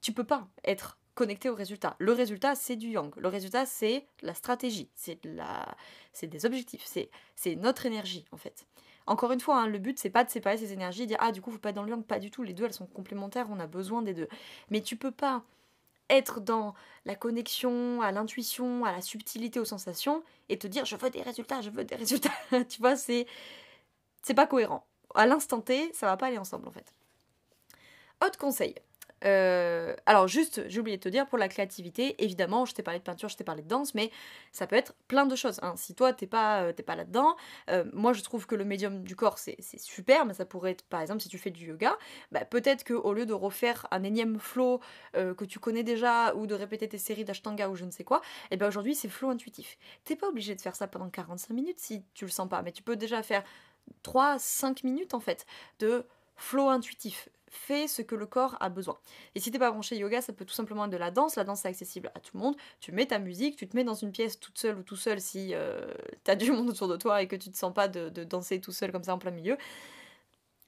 tu 0.00 0.12
peux 0.12 0.24
pas 0.24 0.48
être 0.64 0.98
connecté 1.14 1.50
au 1.50 1.54
résultat. 1.54 1.96
Le 1.98 2.12
résultat, 2.12 2.54
c'est 2.54 2.76
du 2.76 2.88
yang. 2.88 3.14
Le 3.16 3.28
résultat, 3.28 3.66
c'est 3.66 4.06
la 4.22 4.32
stratégie, 4.32 4.88
c'est 4.94 5.22
de 5.22 5.30
la... 5.36 5.76
des 6.22 6.46
objectifs, 6.46 6.84
c'est 7.34 7.56
notre 7.56 7.84
énergie 7.86 8.24
en 8.32 8.36
fait. 8.36 8.66
Encore 9.06 9.32
une 9.32 9.40
fois, 9.40 9.60
hein, 9.60 9.66
le 9.66 9.78
but 9.78 9.98
c'est 9.98 10.10
pas 10.10 10.24
de 10.24 10.30
séparer 10.30 10.56
ces 10.58 10.72
énergies, 10.72 11.02
et 11.02 11.06
dire 11.06 11.18
ah 11.20 11.32
du 11.32 11.40
coup 11.42 11.50
faut 11.50 11.58
pas 11.58 11.70
être 11.70 11.76
dans 11.76 11.82
le 11.82 11.90
yang, 11.90 12.04
pas 12.04 12.18
du 12.18 12.30
tout. 12.30 12.42
Les 12.42 12.54
deux 12.54 12.64
elles 12.64 12.72
sont 12.72 12.86
complémentaires, 12.86 13.46
on 13.50 13.60
a 13.60 13.66
besoin 13.66 14.02
des 14.02 14.14
deux. 14.14 14.28
Mais 14.70 14.80
tu 14.82 14.96
peux 14.96 15.10
pas 15.10 15.42
être 16.10 16.40
dans 16.40 16.74
la 17.06 17.14
connexion 17.16 18.02
à 18.02 18.12
l'intuition, 18.12 18.84
à 18.84 18.92
la 18.92 19.00
subtilité, 19.02 19.60
aux 19.60 19.64
sensations, 19.64 20.22
et 20.48 20.58
te 20.58 20.66
dire 20.66 20.84
je 20.84 20.96
veux 20.96 21.10
des 21.10 21.22
résultats, 21.22 21.60
je 21.62 21.70
veux 21.70 21.84
des 21.84 21.96
résultats. 21.96 22.30
tu 22.68 22.80
vois, 22.80 22.96
c'est 22.96 23.26
c'est 24.22 24.34
pas 24.34 24.46
cohérent. 24.46 24.86
À 25.14 25.26
l'instant 25.26 25.60
T, 25.60 25.92
ça 25.94 26.06
va 26.06 26.16
pas 26.16 26.26
aller 26.28 26.38
ensemble 26.38 26.68
en 26.68 26.72
fait. 26.72 26.94
Autre 28.24 28.38
conseil, 28.38 28.74
euh, 29.24 29.94
alors 30.06 30.28
juste, 30.28 30.62
j'ai 30.68 30.80
oublié 30.80 30.96
de 30.96 31.02
te 31.02 31.08
dire, 31.08 31.26
pour 31.26 31.38
la 31.38 31.48
créativité, 31.48 32.22
évidemment, 32.22 32.64
je 32.64 32.74
t'ai 32.74 32.82
parlé 32.82 32.98
de 32.98 33.04
peinture, 33.04 33.28
je 33.28 33.36
t'ai 33.36 33.44
parlé 33.44 33.62
de 33.62 33.68
danse, 33.68 33.94
mais 33.94 34.10
ça 34.52 34.66
peut 34.66 34.76
être 34.76 34.94
plein 35.08 35.26
de 35.26 35.36
choses. 35.36 35.58
Hein. 35.62 35.74
Si 35.76 35.94
toi, 35.94 36.12
t'es 36.12 36.26
pas, 36.26 36.62
euh, 36.62 36.72
pas 36.72 36.96
là-dedans, 36.96 37.36
euh, 37.68 37.84
moi 37.92 38.12
je 38.12 38.22
trouve 38.22 38.46
que 38.46 38.54
le 38.54 38.64
médium 38.64 39.02
du 39.02 39.16
corps, 39.16 39.38
c'est 39.38 39.60
super, 39.78 40.24
mais 40.24 40.34
ça 40.34 40.44
pourrait 40.44 40.72
être, 40.72 40.84
par 40.84 41.00
exemple, 41.00 41.20
si 41.20 41.28
tu 41.28 41.38
fais 41.38 41.50
du 41.50 41.66
yoga, 41.66 41.96
bah, 42.32 42.44
peut-être 42.44 42.84
qu'au 42.84 43.12
lieu 43.12 43.26
de 43.26 43.34
refaire 43.34 43.86
un 43.90 44.02
énième 44.02 44.38
flow 44.38 44.80
que 45.14 45.44
tu 45.44 45.58
connais 45.58 45.82
déjà, 45.82 46.34
ou 46.34 46.46
de 46.46 46.54
répéter 46.54 46.88
tes 46.88 46.98
séries 46.98 47.24
d'ashtanga 47.24 47.68
ou 47.68 47.74
je 47.74 47.84
ne 47.84 47.90
sais 47.90 48.04
quoi, 48.04 48.20
et 48.50 48.54
eh 48.54 48.56
ben 48.56 48.68
aujourd'hui, 48.68 48.94
c'est 48.94 49.08
flow 49.08 49.30
intuitif. 49.30 49.76
T'es 50.04 50.16
pas 50.16 50.28
obligé 50.28 50.54
de 50.54 50.60
faire 50.60 50.76
ça 50.76 50.86
pendant 50.88 51.10
45 51.10 51.54
minutes 51.54 51.78
si 51.78 52.04
tu 52.14 52.24
le 52.24 52.30
sens 52.30 52.48
pas, 52.48 52.62
mais 52.62 52.72
tu 52.72 52.82
peux 52.82 52.96
déjà 52.96 53.22
faire 53.22 53.44
3-5 54.04 54.84
minutes 54.84 55.14
en 55.14 55.20
fait 55.20 55.46
de 55.78 56.06
flow 56.40 56.68
intuitif 56.68 57.28
fais 57.50 57.88
ce 57.88 58.00
que 58.00 58.14
le 58.14 58.26
corps 58.26 58.56
a 58.60 58.68
besoin. 58.68 58.98
Et 59.34 59.40
si 59.40 59.50
t'es 59.50 59.58
pas 59.58 59.70
branché 59.70 59.96
yoga, 59.96 60.22
ça 60.22 60.32
peut 60.32 60.44
tout 60.44 60.54
simplement 60.54 60.84
être 60.84 60.92
de 60.92 60.96
la 60.96 61.10
danse. 61.10 61.36
La 61.36 61.44
danse, 61.44 61.62
c'est 61.62 61.68
accessible 61.68 62.10
à 62.14 62.20
tout 62.20 62.36
le 62.36 62.40
monde. 62.40 62.56
Tu 62.80 62.92
mets 62.92 63.06
ta 63.06 63.18
musique, 63.18 63.56
tu 63.56 63.68
te 63.68 63.76
mets 63.76 63.84
dans 63.84 63.94
une 63.94 64.12
pièce 64.12 64.38
toute 64.38 64.58
seule 64.58 64.78
ou 64.78 64.82
tout 64.82 64.96
seul 64.96 65.20
si 65.20 65.50
euh, 65.52 65.92
t'as 66.24 66.36
du 66.36 66.52
monde 66.52 66.70
autour 66.70 66.88
de 66.88 66.96
toi 66.96 67.22
et 67.22 67.28
que 67.28 67.36
tu 67.36 67.50
te 67.50 67.56
sens 67.56 67.74
pas 67.74 67.88
de, 67.88 68.08
danser 68.24 68.60
tout 68.60 68.72
seul 68.72 68.92
comme 68.92 69.02
ça 69.02 69.14
en 69.14 69.18
plein 69.18 69.32
milieu. 69.32 69.58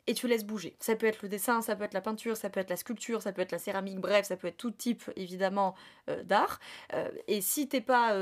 Et 0.08 0.14
tu 0.14 0.26
laisses 0.26 0.44
bouger. 0.44 0.76
Ça 0.80 0.96
peut 0.96 1.06
être 1.06 1.22
le 1.22 1.28
dessin, 1.28 1.62
ça 1.62 1.76
peut 1.76 1.84
être 1.84 1.94
la 1.94 2.00
peinture, 2.00 2.36
ça 2.36 2.50
peut 2.50 2.58
être 2.58 2.70
la 2.70 2.76
sculpture, 2.76 3.22
ça 3.22 3.32
peut 3.32 3.42
être 3.42 3.52
la 3.52 3.60
céramique, 3.60 4.00
bref, 4.00 4.26
ça 4.26 4.36
peut 4.36 4.48
être 4.48 4.56
tout 4.56 4.72
type 4.72 5.04
évidemment 5.14 5.76
euh, 6.10 6.24
d'art. 6.24 6.58
Euh, 6.94 7.08
et 7.28 7.40
si 7.40 7.68
t'es 7.68 7.80
pas 7.80 8.12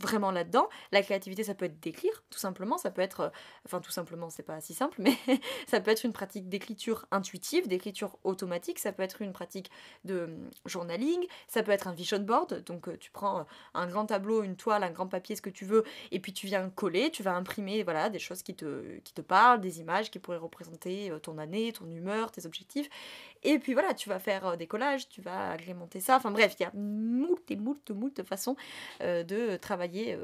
vraiment 0.00 0.30
là-dedans. 0.30 0.68
La 0.92 1.02
créativité, 1.02 1.44
ça 1.44 1.54
peut 1.54 1.64
être 1.64 1.80
d'écrire, 1.80 2.22
tout 2.30 2.38
simplement. 2.38 2.78
Ça 2.78 2.90
peut 2.90 3.02
être, 3.02 3.20
euh, 3.20 3.28
enfin 3.64 3.80
tout 3.80 3.90
simplement, 3.90 4.30
c'est 4.30 4.42
pas 4.42 4.60
si 4.60 4.74
simple, 4.74 5.00
mais 5.00 5.16
ça 5.66 5.80
peut 5.80 5.90
être 5.90 6.04
une 6.04 6.12
pratique 6.12 6.48
d'écriture 6.48 7.06
intuitive, 7.10 7.68
d'écriture 7.68 8.18
automatique. 8.24 8.78
Ça 8.78 8.92
peut 8.92 9.02
être 9.02 9.22
une 9.22 9.32
pratique 9.32 9.70
de 10.04 10.24
hum, 10.24 10.50
journaling. 10.66 11.26
Ça 11.46 11.62
peut 11.62 11.72
être 11.72 11.88
un 11.88 11.92
vision 11.92 12.20
board. 12.20 12.64
Donc 12.64 12.88
euh, 12.88 12.96
tu 12.98 13.10
prends 13.10 13.40
euh, 13.40 13.44
un 13.74 13.86
grand 13.86 14.06
tableau, 14.06 14.42
une 14.42 14.56
toile, 14.56 14.82
un 14.82 14.90
grand 14.90 15.06
papier, 15.06 15.36
ce 15.36 15.42
que 15.42 15.50
tu 15.50 15.64
veux, 15.64 15.84
et 16.12 16.20
puis 16.20 16.32
tu 16.32 16.46
viens 16.46 16.68
coller, 16.70 17.10
tu 17.10 17.22
vas 17.22 17.34
imprimer, 17.34 17.82
voilà, 17.82 18.10
des 18.10 18.18
choses 18.18 18.42
qui 18.42 18.54
te, 18.54 18.98
qui 18.98 19.12
te 19.12 19.20
parlent, 19.20 19.60
des 19.60 19.80
images 19.80 20.10
qui 20.10 20.18
pourraient 20.18 20.36
représenter 20.36 21.12
ton 21.22 21.38
année, 21.38 21.72
ton 21.72 21.90
humeur, 21.90 22.30
tes 22.30 22.46
objectifs. 22.46 22.88
Et 23.42 23.58
puis 23.58 23.72
voilà, 23.72 23.94
tu 23.94 24.08
vas 24.08 24.18
faire 24.18 24.56
des 24.56 24.66
collages, 24.66 25.08
tu 25.08 25.20
vas 25.20 25.52
agrémenter 25.52 26.00
ça. 26.00 26.16
Enfin 26.16 26.30
bref, 26.30 26.54
il 26.58 26.62
y 26.62 26.66
a 26.66 26.72
moult 26.74 27.50
et 27.50 27.56
moult, 27.56 27.90
moult 27.90 28.22
façons 28.22 28.56
de 29.00 29.56
travailler 29.56 30.18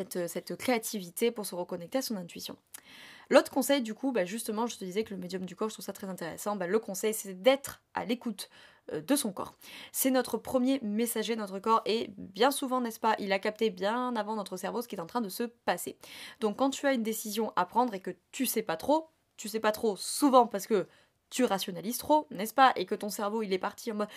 euh, 0.00 0.26
cette, 0.28 0.56
créativité 0.56 1.30
pour 1.30 1.46
se 1.46 1.54
reconnecter 1.54 1.98
à 1.98 2.02
son 2.02 2.16
intuition. 2.16 2.56
L'autre 3.30 3.50
conseil, 3.50 3.82
du 3.82 3.94
coup, 3.94 4.12
bah, 4.12 4.24
justement, 4.24 4.66
je 4.66 4.76
te 4.76 4.84
disais 4.84 5.04
que 5.04 5.14
le 5.14 5.20
médium 5.20 5.44
du 5.44 5.54
corps, 5.54 5.68
je 5.68 5.74
trouve 5.74 5.84
ça 5.84 5.92
très 5.92 6.08
intéressant. 6.08 6.56
Bah, 6.56 6.66
le 6.66 6.78
conseil, 6.78 7.12
c'est 7.12 7.34
d'être 7.34 7.82
à 7.94 8.04
l'écoute 8.04 8.48
euh, 8.92 9.00
de 9.00 9.16
son 9.16 9.32
corps. 9.32 9.54
C'est 9.92 10.10
notre 10.10 10.38
premier 10.38 10.80
messager, 10.80 11.36
notre 11.36 11.58
corps, 11.58 11.82
et 11.84 12.10
bien 12.16 12.50
souvent, 12.50 12.80
n'est-ce 12.80 13.00
pas, 13.00 13.16
il 13.18 13.32
a 13.32 13.38
capté 13.38 13.70
bien 13.70 14.14
avant 14.16 14.36
notre 14.36 14.56
cerveau 14.56 14.80
ce 14.82 14.88
qui 14.88 14.96
est 14.96 15.00
en 15.00 15.06
train 15.06 15.20
de 15.20 15.28
se 15.28 15.42
passer. 15.42 15.98
Donc, 16.40 16.56
quand 16.56 16.70
tu 16.70 16.86
as 16.86 16.92
une 16.92 17.02
décision 17.02 17.52
à 17.56 17.66
prendre 17.66 17.94
et 17.94 18.00
que 18.00 18.14
tu 18.32 18.46
sais 18.46 18.62
pas 18.62 18.76
trop, 18.76 19.10
tu 19.36 19.48
sais 19.48 19.60
pas 19.60 19.72
trop 19.72 19.96
souvent 19.96 20.46
parce 20.46 20.66
que 20.66 20.86
tu 21.30 21.44
rationalises 21.44 21.98
trop, 21.98 22.26
n'est-ce 22.30 22.54
pas? 22.54 22.72
Et 22.76 22.86
que 22.86 22.94
ton 22.94 23.10
cerveau, 23.10 23.42
il 23.42 23.52
est 23.52 23.58
parti 23.58 23.92
en 23.92 23.96
mode 23.96 24.08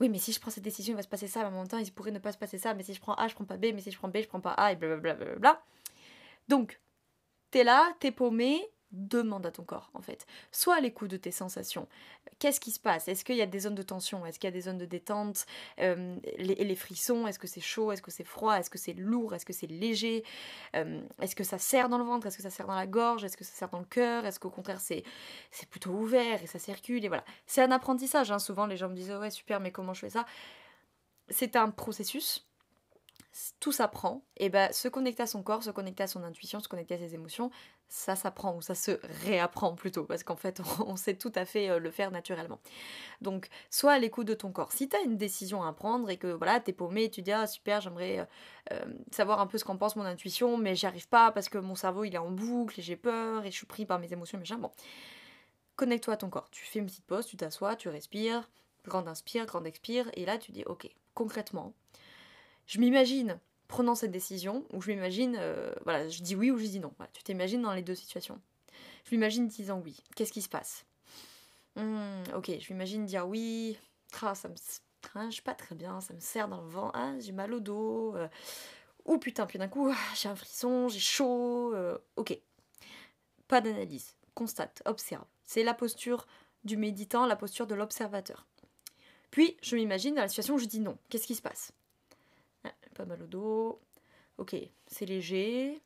oui, 0.00 0.08
mais 0.08 0.18
si 0.18 0.32
je 0.32 0.40
prends 0.40 0.50
cette 0.50 0.64
décision, 0.64 0.94
il 0.94 0.96
va 0.96 1.02
se 1.02 1.08
passer 1.08 1.28
ça, 1.28 1.40
mais 1.40 1.54
en 1.54 1.60
même 1.60 1.68
temps, 1.68 1.76
il 1.76 1.92
pourrait 1.92 2.10
ne 2.10 2.18
pas 2.18 2.32
se 2.32 2.38
passer 2.38 2.56
ça, 2.56 2.72
mais 2.72 2.82
si 2.82 2.94
je 2.94 3.00
prends 3.00 3.14
A, 3.14 3.28
je 3.28 3.34
prends 3.34 3.44
pas 3.44 3.58
B, 3.58 3.66
mais 3.74 3.82
si 3.82 3.90
je 3.90 3.98
prends 3.98 4.08
B, 4.08 4.18
je 4.22 4.28
prends 4.28 4.40
pas 4.40 4.52
A, 4.52 4.72
et 4.72 4.76
blablabla. 4.76 5.36
Bla. 5.36 5.62
Donc, 6.48 6.80
t'es 7.50 7.64
là, 7.64 7.94
t'es 8.00 8.10
paumé, 8.10 8.66
demande 8.92 9.46
à 9.46 9.50
ton 9.50 9.62
corps 9.62 9.90
en 9.94 10.02
fait. 10.02 10.26
Soit 10.52 10.76
à 10.76 10.80
l'écoute 10.80 11.10
de 11.10 11.16
tes 11.16 11.30
sensations. 11.30 11.88
Qu'est-ce 12.38 12.60
qui 12.60 12.70
se 12.70 12.80
passe? 12.80 13.08
Est-ce 13.08 13.24
qu'il 13.24 13.36
y 13.36 13.42
a 13.42 13.46
des 13.46 13.60
zones 13.60 13.74
de 13.74 13.82
tension? 13.82 14.26
Est-ce 14.26 14.38
qu'il 14.38 14.48
y 14.48 14.52
a 14.52 14.54
des 14.54 14.62
zones 14.62 14.78
de 14.78 14.84
détente? 14.84 15.46
Euh, 15.80 16.16
les, 16.38 16.74
frissons, 16.74 17.26
est-ce 17.26 17.38
que 17.38 17.46
c'est 17.46 17.60
chaud? 17.60 17.92
Est-ce 17.92 18.02
que 18.02 18.10
c'est 18.10 18.24
froid? 18.24 18.54
Est-ce 18.54 18.70
que 18.70 18.78
c'est 18.78 18.94
lourd? 18.94 19.34
Est-ce 19.34 19.46
que 19.46 19.52
c'est 19.52 19.66
léger? 19.66 20.24
Euh, 20.76 21.00
Est-ce 21.20 21.36
que 21.36 21.44
ça 21.44 21.58
serre 21.58 21.88
dans 21.88 21.98
le 21.98 22.04
ventre? 22.04 22.26
Est-ce 22.26 22.36
que 22.36 22.42
ça 22.42 22.50
serre 22.50 22.66
dans 22.66 22.74
la 22.74 22.86
gorge? 22.86 23.24
Est-ce 23.24 23.36
que 23.36 23.44
ça 23.44 23.52
serre 23.52 23.70
dans 23.70 23.78
le 23.78 23.84
cœur? 23.84 24.26
Est-ce 24.26 24.40
qu'au 24.40 24.50
contraire 24.50 24.80
c'est, 24.80 25.04
c'est 25.50 25.68
plutôt 25.68 25.90
ouvert 25.90 26.42
et 26.42 26.46
ça 26.46 26.58
circule 26.58 27.04
Et 27.04 27.08
voilà. 27.08 27.24
C'est 27.46 27.62
un 27.62 27.70
apprentissage. 27.70 28.30
Hein. 28.32 28.38
Souvent 28.38 28.66
les 28.66 28.76
gens 28.76 28.88
me 28.88 28.94
disent 28.94 29.12
ouais 29.12 29.30
super 29.30 29.60
mais 29.60 29.70
comment 29.70 29.94
je 29.94 30.00
fais 30.00 30.10
ça? 30.10 30.26
C'est 31.28 31.54
un 31.56 31.70
processus 31.70 32.49
tout 33.60 33.72
s'apprend, 33.72 34.24
et 34.36 34.48
ben 34.48 34.72
se 34.72 34.88
connecter 34.88 35.22
à 35.22 35.26
son 35.26 35.42
corps, 35.42 35.62
se 35.62 35.70
connecter 35.70 36.02
à 36.02 36.06
son 36.06 36.24
intuition, 36.24 36.58
se 36.60 36.68
connecter 36.68 36.94
à 36.94 36.98
ses 36.98 37.14
émotions, 37.14 37.50
ça 37.88 38.16
s'apprend 38.16 38.56
ou 38.56 38.62
ça 38.62 38.74
se 38.74 38.92
réapprend 39.24 39.74
plutôt, 39.74 40.04
parce 40.04 40.24
qu'en 40.24 40.36
fait, 40.36 40.60
on 40.86 40.96
sait 40.96 41.14
tout 41.14 41.32
à 41.34 41.44
fait 41.44 41.70
euh, 41.70 41.78
le 41.78 41.90
faire 41.90 42.10
naturellement. 42.10 42.60
Donc, 43.20 43.48
soit 43.70 43.92
à 43.92 43.98
l'écoute 43.98 44.26
de 44.26 44.34
ton 44.34 44.50
corps. 44.52 44.72
Si 44.72 44.88
tu 44.88 44.96
as 44.96 45.00
une 45.00 45.16
décision 45.16 45.62
à 45.62 45.72
prendre 45.72 46.10
et 46.10 46.16
que 46.16 46.28
voilà, 46.28 46.60
t'es 46.60 46.72
paumé 46.72 47.10
tu 47.10 47.22
dis 47.22 47.32
ah 47.32 47.46
super, 47.46 47.80
j'aimerais 47.80 48.20
euh, 48.20 48.24
euh, 48.72 48.84
savoir 49.10 49.40
un 49.40 49.46
peu 49.46 49.58
ce 49.58 49.64
qu'en 49.64 49.76
pense 49.76 49.96
mon 49.96 50.04
intuition, 50.04 50.56
mais 50.56 50.74
j'y 50.74 50.86
arrive 50.86 51.08
pas 51.08 51.30
parce 51.32 51.48
que 51.48 51.58
mon 51.58 51.74
cerveau 51.74 52.04
il 52.04 52.14
est 52.14 52.18
en 52.18 52.30
boucle 52.30 52.80
et 52.80 52.82
j'ai 52.82 52.96
peur 52.96 53.44
et 53.44 53.50
je 53.50 53.56
suis 53.56 53.66
pris 53.66 53.86
par 53.86 53.98
mes 53.98 54.12
émotions, 54.12 54.38
machin. 54.38 54.58
Bon, 54.58 54.70
connecte-toi 55.76 56.14
à 56.14 56.16
ton 56.16 56.30
corps. 56.30 56.50
Tu 56.50 56.64
fais 56.64 56.78
une 56.78 56.86
petite 56.86 57.06
pause, 57.06 57.26
tu 57.26 57.36
t'assois, 57.36 57.76
tu 57.76 57.88
respires, 57.88 58.48
grande 58.84 59.08
inspire, 59.08 59.46
grande 59.46 59.66
expire, 59.66 60.10
et 60.14 60.24
là 60.24 60.38
tu 60.38 60.52
dis 60.52 60.64
ok, 60.64 60.88
concrètement, 61.14 61.74
je 62.70 62.78
m'imagine 62.78 63.36
prenant 63.66 63.96
cette 63.96 64.12
décision, 64.12 64.64
où 64.72 64.80
je 64.80 64.92
m'imagine, 64.92 65.36
euh, 65.40 65.72
voilà, 65.82 66.08
je 66.08 66.22
dis 66.22 66.36
oui 66.36 66.52
ou 66.52 66.58
je 66.58 66.66
dis 66.66 66.78
non. 66.78 66.92
tu 67.12 67.22
t'imagines 67.24 67.60
dans 67.62 67.74
les 67.74 67.82
deux 67.82 67.96
situations. 67.96 68.40
Je 69.04 69.14
m'imagine 69.14 69.48
disant 69.48 69.80
oui. 69.84 69.96
Qu'est-ce 70.14 70.32
qui 70.32 70.40
se 70.40 70.48
passe? 70.48 70.84
Hmm, 71.74 72.22
Ok, 72.34 72.50
je 72.60 72.72
m'imagine 72.72 73.06
dire 73.06 73.26
oui. 73.26 73.76
Ah, 74.22 74.36
ça 74.36 74.48
me 74.48 74.54
trinche 75.02 75.42
pas 75.42 75.54
très 75.54 75.74
bien, 75.74 76.00
ça 76.00 76.14
me 76.14 76.20
serre 76.20 76.46
dans 76.46 76.60
le 76.60 76.68
vent. 76.68 76.92
Ah, 76.94 77.12
j'ai 77.18 77.32
mal 77.32 77.52
au 77.52 77.58
dos. 77.58 78.14
Euh, 78.14 78.28
ou 79.04 79.18
putain, 79.18 79.46
puis 79.46 79.58
d'un 79.58 79.68
coup, 79.68 79.88
ah, 79.92 80.14
j'ai 80.14 80.28
un 80.28 80.36
frisson, 80.36 80.86
j'ai 80.88 81.00
chaud. 81.00 81.74
Euh, 81.74 81.98
ok. 82.16 82.38
Pas 83.48 83.60
d'analyse. 83.60 84.14
Constate, 84.34 84.80
observe. 84.84 85.24
C'est 85.44 85.64
la 85.64 85.74
posture 85.74 86.28
du 86.62 86.76
méditant, 86.76 87.26
la 87.26 87.36
posture 87.36 87.66
de 87.66 87.74
l'observateur. 87.74 88.46
Puis, 89.32 89.56
je 89.60 89.74
m'imagine 89.74 90.14
dans 90.14 90.22
la 90.22 90.28
situation 90.28 90.54
où 90.54 90.58
je 90.58 90.66
dis 90.66 90.80
non. 90.80 90.98
Qu'est-ce 91.08 91.26
qui 91.26 91.34
se 91.34 91.42
passe? 91.42 91.72
Pas 93.00 93.06
mal 93.06 93.22
au 93.22 93.26
dos. 93.26 93.80
Ok, 94.36 94.54
c'est 94.86 95.06
léger. 95.06 95.80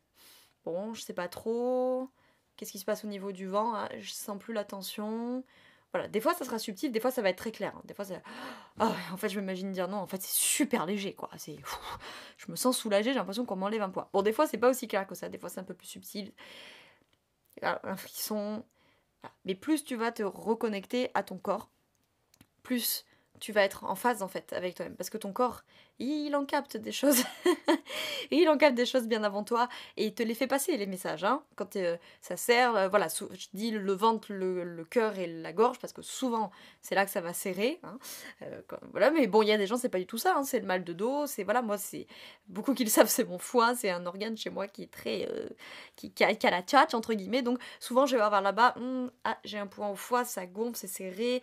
Bon, 0.64 0.94
je 0.94 1.02
sais 1.02 1.12
pas 1.12 1.28
trop. 1.28 2.10
Qu'est-ce 2.56 2.72
qui 2.72 2.78
se 2.78 2.84
passe 2.84 3.04
au 3.04 3.08
niveau 3.08 3.30
du 3.30 3.46
vent 3.46 3.74
ah, 3.74 3.88
Je 3.98 4.10
sens 4.10 4.38
plus 4.38 4.52
la 4.52 4.64
tension. 4.64 5.44
Voilà, 5.92 6.08
des 6.08 6.20
fois 6.20 6.34
ça 6.34 6.44
sera 6.44 6.58
subtil, 6.58 6.90
des 6.90 6.98
fois 6.98 7.12
ça 7.12 7.22
va 7.22 7.28
être 7.30 7.38
très 7.38 7.52
clair. 7.52 7.80
Des 7.84 7.94
fois, 7.94 8.04
oh, 8.80 8.84
en 9.12 9.16
fait, 9.16 9.28
je 9.28 9.38
m'imagine 9.38 9.70
dire 9.70 9.86
non, 9.86 9.98
en 9.98 10.08
fait, 10.08 10.20
c'est 10.20 10.34
super 10.34 10.86
léger, 10.86 11.14
quoi. 11.14 11.30
C'est, 11.36 11.56
je 12.36 12.50
me 12.50 12.56
sens 12.56 12.76
soulagée, 12.76 13.12
j'ai 13.12 13.18
l'impression 13.18 13.44
qu'on 13.46 13.56
m'enlève 13.56 13.82
un 13.82 13.90
poids. 13.90 14.10
Bon, 14.12 14.22
des 14.22 14.32
fois, 14.32 14.48
c'est 14.48 14.58
pas 14.58 14.70
aussi 14.70 14.88
clair 14.88 15.06
que 15.06 15.14
ça, 15.14 15.28
des 15.28 15.38
fois, 15.38 15.48
c'est 15.48 15.60
un 15.60 15.64
peu 15.64 15.74
plus 15.74 15.86
subtil. 15.86 16.32
Un 17.62 17.96
frisson. 17.96 18.64
Mais 19.44 19.54
plus 19.54 19.84
tu 19.84 19.94
vas 19.94 20.10
te 20.10 20.24
reconnecter 20.24 21.10
à 21.14 21.22
ton 21.22 21.38
corps, 21.38 21.70
plus 22.64 23.04
tu 23.44 23.52
vas 23.52 23.62
être 23.62 23.84
en 23.84 23.94
phase 23.94 24.22
en 24.22 24.28
fait 24.28 24.54
avec 24.54 24.74
toi-même 24.74 24.96
parce 24.96 25.10
que 25.10 25.18
ton 25.18 25.30
corps 25.30 25.64
il 25.98 26.34
en 26.34 26.46
capte 26.46 26.78
des 26.78 26.92
choses 26.92 27.24
il 28.30 28.48
en 28.48 28.56
capte 28.56 28.74
des 28.74 28.86
choses 28.86 29.06
bien 29.06 29.22
avant 29.22 29.44
toi 29.44 29.68
et 29.98 30.06
il 30.06 30.14
te 30.14 30.22
les 30.22 30.34
fait 30.34 30.46
passer 30.46 30.78
les 30.78 30.86
messages 30.86 31.24
hein. 31.24 31.42
quand 31.54 31.76
euh, 31.76 31.98
ça 32.22 32.38
sert 32.38 32.74
euh, 32.74 32.88
voilà 32.88 33.08
je 33.08 33.46
dis 33.52 33.70
le 33.70 33.92
ventre 33.92 34.32
le, 34.32 34.82
cœur 34.88 35.18
et 35.18 35.26
la 35.26 35.52
gorge 35.52 35.78
parce 35.78 35.92
que 35.92 36.00
souvent 36.00 36.50
c'est 36.80 36.94
là 36.94 37.04
que 37.04 37.10
ça 37.10 37.20
va 37.20 37.34
serrer 37.34 37.80
hein. 37.82 37.98
euh, 38.40 38.62
voilà 38.92 39.10
mais 39.10 39.26
bon 39.26 39.42
il 39.42 39.48
y 39.48 39.52
a 39.52 39.58
des 39.58 39.66
gens 39.66 39.76
c'est 39.76 39.90
pas 39.90 39.98
du 39.98 40.06
tout 40.06 40.16
ça 40.16 40.36
hein. 40.38 40.42
c'est 40.42 40.60
le 40.60 40.66
mal 40.66 40.82
de 40.82 40.94
dos 40.94 41.26
c'est 41.26 41.44
voilà 41.44 41.60
moi 41.60 41.76
c'est 41.76 42.06
beaucoup 42.48 42.72
qui 42.72 42.84
le 42.84 42.90
savent 42.96 43.10
c'est 43.10 43.28
mon 43.28 43.38
foie 43.38 43.74
c'est 43.74 43.90
un 43.90 44.06
organe 44.06 44.38
chez 44.38 44.48
moi 44.48 44.68
qui 44.68 44.84
est 44.84 44.90
très 44.90 45.28
qui, 45.96 46.10
qui, 46.12 46.24
a, 46.24 46.50
la 46.50 46.62
tchatch 46.62 46.94
entre 46.94 47.12
guillemets 47.12 47.42
donc 47.42 47.58
souvent 47.78 48.06
je 48.06 48.16
vais 48.16 48.22
avoir 48.22 48.40
là-bas 48.40 48.72
hum, 48.78 49.10
ah 49.24 49.36
j'ai 49.44 49.58
un 49.58 49.66
point 49.66 49.90
au 49.90 49.96
foie 49.96 50.24
ça 50.24 50.46
gonfle 50.46 50.78
c'est 50.78 50.86
serré 50.86 51.42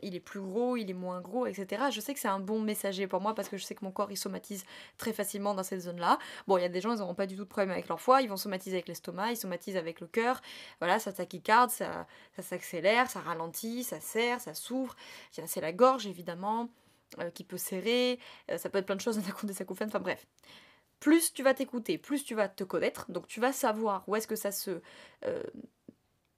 il 0.00 0.14
est 0.14 0.20
plus 0.20 0.40
gros 0.40 0.76
il 0.76 0.88
est 0.88 0.91
moins 0.94 1.20
gros, 1.20 1.46
etc. 1.46 1.84
Je 1.90 2.00
sais 2.00 2.14
que 2.14 2.20
c'est 2.20 2.28
un 2.28 2.40
bon 2.40 2.60
messager 2.60 3.06
pour 3.06 3.20
moi 3.20 3.34
parce 3.34 3.48
que 3.48 3.56
je 3.56 3.64
sais 3.64 3.74
que 3.74 3.84
mon 3.84 3.90
corps 3.90 4.10
il 4.10 4.16
somatise 4.16 4.64
très 4.98 5.12
facilement 5.12 5.54
dans 5.54 5.62
cette 5.62 5.80
zone-là. 5.80 6.18
Bon, 6.46 6.58
il 6.58 6.62
y 6.62 6.64
a 6.64 6.68
des 6.68 6.80
gens, 6.80 6.92
ils 6.92 6.98
n'auront 6.98 7.14
pas 7.14 7.26
du 7.26 7.36
tout 7.36 7.44
de 7.44 7.48
problème 7.48 7.70
avec 7.70 7.88
leur 7.88 8.00
foie, 8.00 8.22
ils 8.22 8.28
vont 8.28 8.36
somatiser 8.36 8.76
avec 8.76 8.88
l'estomac, 8.88 9.32
ils 9.32 9.36
somatisent 9.36 9.76
avec 9.76 10.00
le 10.00 10.06
cœur. 10.06 10.40
Voilà, 10.80 10.98
ça 10.98 11.12
tachycarde, 11.12 11.70
ça, 11.70 12.06
ça 12.36 12.42
s'accélère, 12.42 13.10
ça 13.10 13.20
ralentit, 13.20 13.84
ça 13.84 14.00
serre, 14.00 14.40
ça 14.40 14.54
s'ouvre. 14.54 14.96
C'est 15.30 15.60
la 15.60 15.72
gorge 15.72 16.06
évidemment 16.06 16.68
euh, 17.20 17.30
qui 17.30 17.44
peut 17.44 17.58
serrer, 17.58 18.18
euh, 18.50 18.58
ça 18.58 18.70
peut 18.70 18.78
être 18.78 18.86
plein 18.86 18.96
de 18.96 19.00
choses, 19.00 19.20
des 19.42 19.62
acouphènes, 19.62 19.88
enfin 19.88 20.00
bref 20.00 20.26
plus 21.02 21.32
tu 21.32 21.42
vas 21.42 21.52
t'écouter, 21.52 21.98
plus 21.98 22.22
tu 22.22 22.36
vas 22.36 22.48
te 22.48 22.62
connaître, 22.62 23.10
donc 23.10 23.26
tu 23.26 23.40
vas 23.40 23.52
savoir 23.52 24.04
où 24.06 24.14
est-ce 24.14 24.28
que 24.28 24.36
ça 24.36 24.52
se 24.52 24.80
euh, 25.26 25.42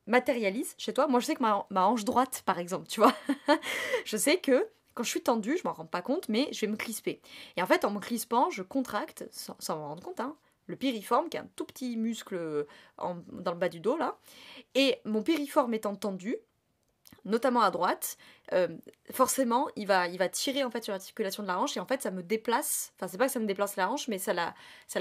matérialise 0.06 0.74
chez 0.78 0.92
toi. 0.92 1.06
Moi, 1.06 1.20
je 1.20 1.26
sais 1.26 1.34
que 1.34 1.42
ma, 1.42 1.66
hanche 1.86 2.04
droite, 2.04 2.42
par 2.44 2.58
exemple, 2.58 2.86
tu 2.88 3.00
vois, 3.00 3.14
je 4.04 4.16
sais 4.16 4.38
que 4.38 4.66
quand 4.94 5.02
je 5.02 5.10
suis 5.10 5.22
tendue, 5.22 5.56
je 5.56 5.66
m'en 5.66 5.72
rends 5.72 5.86
pas 5.86 6.02
compte, 6.02 6.28
mais 6.28 6.48
je 6.52 6.60
vais 6.60 6.70
me 6.70 6.76
crisper. 6.76 7.20
Et 7.56 7.62
en 7.62 7.66
fait, 7.66 7.84
en 7.84 7.90
me 7.90 7.98
crispant, 7.98 8.50
je 8.50 8.62
contracte, 8.62 9.26
sans, 9.32 9.56
m'en 9.76 9.88
rendre 9.88 10.02
compte, 10.02 10.20
hein, 10.20 10.36
le 10.66 10.76
piriforme, 10.76 11.28
qui 11.28 11.36
est 11.36 11.40
un 11.40 11.48
tout 11.56 11.64
petit 11.64 11.96
muscle 11.96 12.66
dans 12.98 13.52
le 13.52 13.58
bas 13.58 13.68
du 13.68 13.80
dos, 13.80 13.96
là. 13.96 14.18
Et 14.74 15.00
mon 15.04 15.22
piriforme 15.22 15.74
étant 15.74 15.96
tendu, 15.96 16.36
notamment 17.24 17.62
à 17.62 17.70
droite, 17.70 18.18
euh, 18.52 18.68
forcément, 19.10 19.68
il 19.76 19.86
va, 19.86 20.06
tirer 20.28 20.62
en 20.62 20.70
fait 20.70 20.84
sur 20.84 20.92
l'articulation 20.92 21.42
de 21.42 21.48
la 21.48 21.58
hanche 21.58 21.76
et 21.76 21.80
en 21.80 21.86
fait, 21.86 22.02
ça 22.02 22.10
me 22.10 22.22
déplace. 22.22 22.92
Enfin, 22.96 23.08
c'est 23.08 23.16
pas 23.16 23.26
que 23.26 23.32
ça 23.32 23.40
me 23.40 23.46
déplace 23.46 23.76
la 23.76 23.90
hanche, 23.90 24.08
mais 24.08 24.18
ça 24.18 24.34
la, 24.34 24.54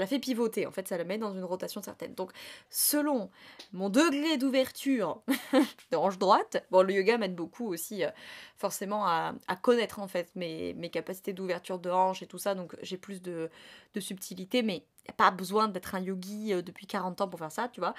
fait 0.06 0.18
pivoter. 0.18 0.66
En 0.66 0.70
fait, 0.70 0.88
ça 0.88 0.96
la 0.96 1.04
met 1.04 1.18
dans 1.18 1.34
une 1.34 1.44
rotation 1.44 1.82
certaine. 1.82 2.14
Donc, 2.14 2.32
selon 2.70 3.30
mon 3.72 3.90
degré 3.90 4.38
d'ouverture 4.38 5.22
de 5.92 5.96
hanche 5.96 6.18
droite, 6.18 6.64
bon, 6.70 6.82
le 6.82 6.94
yoga 6.94 7.18
m'aide 7.18 7.34
beaucoup 7.34 7.72
aussi, 7.72 8.04
euh, 8.04 8.10
forcément, 8.56 9.06
à, 9.06 9.34
connaître 9.60 9.98
en 9.98 10.08
fait 10.08 10.30
mes, 10.34 10.90
capacités 10.90 11.32
d'ouverture 11.32 11.78
de 11.78 11.90
hanche 11.90 12.22
et 12.22 12.26
tout 12.26 12.38
ça. 12.38 12.54
Donc, 12.54 12.76
j'ai 12.82 12.96
plus 12.96 13.20
de, 13.20 13.50
subtilité, 13.98 14.62
mais 14.62 14.84
pas 15.16 15.30
besoin 15.30 15.68
d'être 15.68 15.94
un 15.94 16.00
yogi 16.00 16.54
euh, 16.54 16.62
depuis 16.62 16.86
40 16.86 17.20
ans 17.20 17.28
pour 17.28 17.38
faire 17.38 17.52
ça, 17.52 17.68
tu 17.68 17.80
vois. 17.80 17.94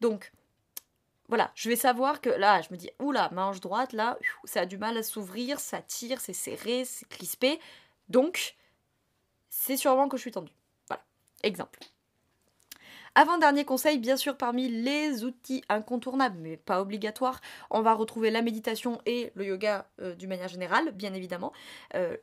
Donc, 0.00 0.32
voilà, 1.28 1.50
je 1.54 1.68
vais 1.68 1.76
savoir 1.76 2.20
que 2.20 2.28
là, 2.28 2.60
je 2.60 2.68
me 2.70 2.76
dis, 2.76 2.90
oula, 3.00 3.30
ma 3.32 3.46
hanche 3.46 3.60
droite, 3.60 3.92
là, 3.92 4.18
ça 4.44 4.60
a 4.60 4.66
du 4.66 4.76
mal 4.76 4.96
à 4.96 5.02
s'ouvrir, 5.02 5.58
ça 5.58 5.80
tire, 5.80 6.20
c'est 6.20 6.34
serré, 6.34 6.84
c'est 6.84 7.08
crispé. 7.08 7.58
Donc, 8.08 8.56
c'est 9.48 9.76
sûrement 9.76 10.08
que 10.08 10.16
je 10.16 10.22
suis 10.22 10.32
tendue. 10.32 10.52
Voilà, 10.88 11.02
exemple. 11.42 11.80
Avant-dernier 13.14 13.64
conseil, 13.64 13.98
bien 13.98 14.16
sûr, 14.16 14.36
parmi 14.36 14.68
les 14.68 15.24
outils 15.24 15.62
incontournables, 15.68 16.38
mais 16.40 16.56
pas 16.56 16.82
obligatoires, 16.82 17.40
on 17.70 17.80
va 17.80 17.94
retrouver 17.94 18.30
la 18.30 18.42
méditation 18.42 19.00
et 19.06 19.30
le 19.34 19.46
yoga 19.46 19.86
euh, 20.00 20.14
d'une 20.16 20.28
manière 20.28 20.48
générale, 20.48 20.90
bien 20.90 21.14
évidemment. 21.14 21.52
Euh, 21.94 22.16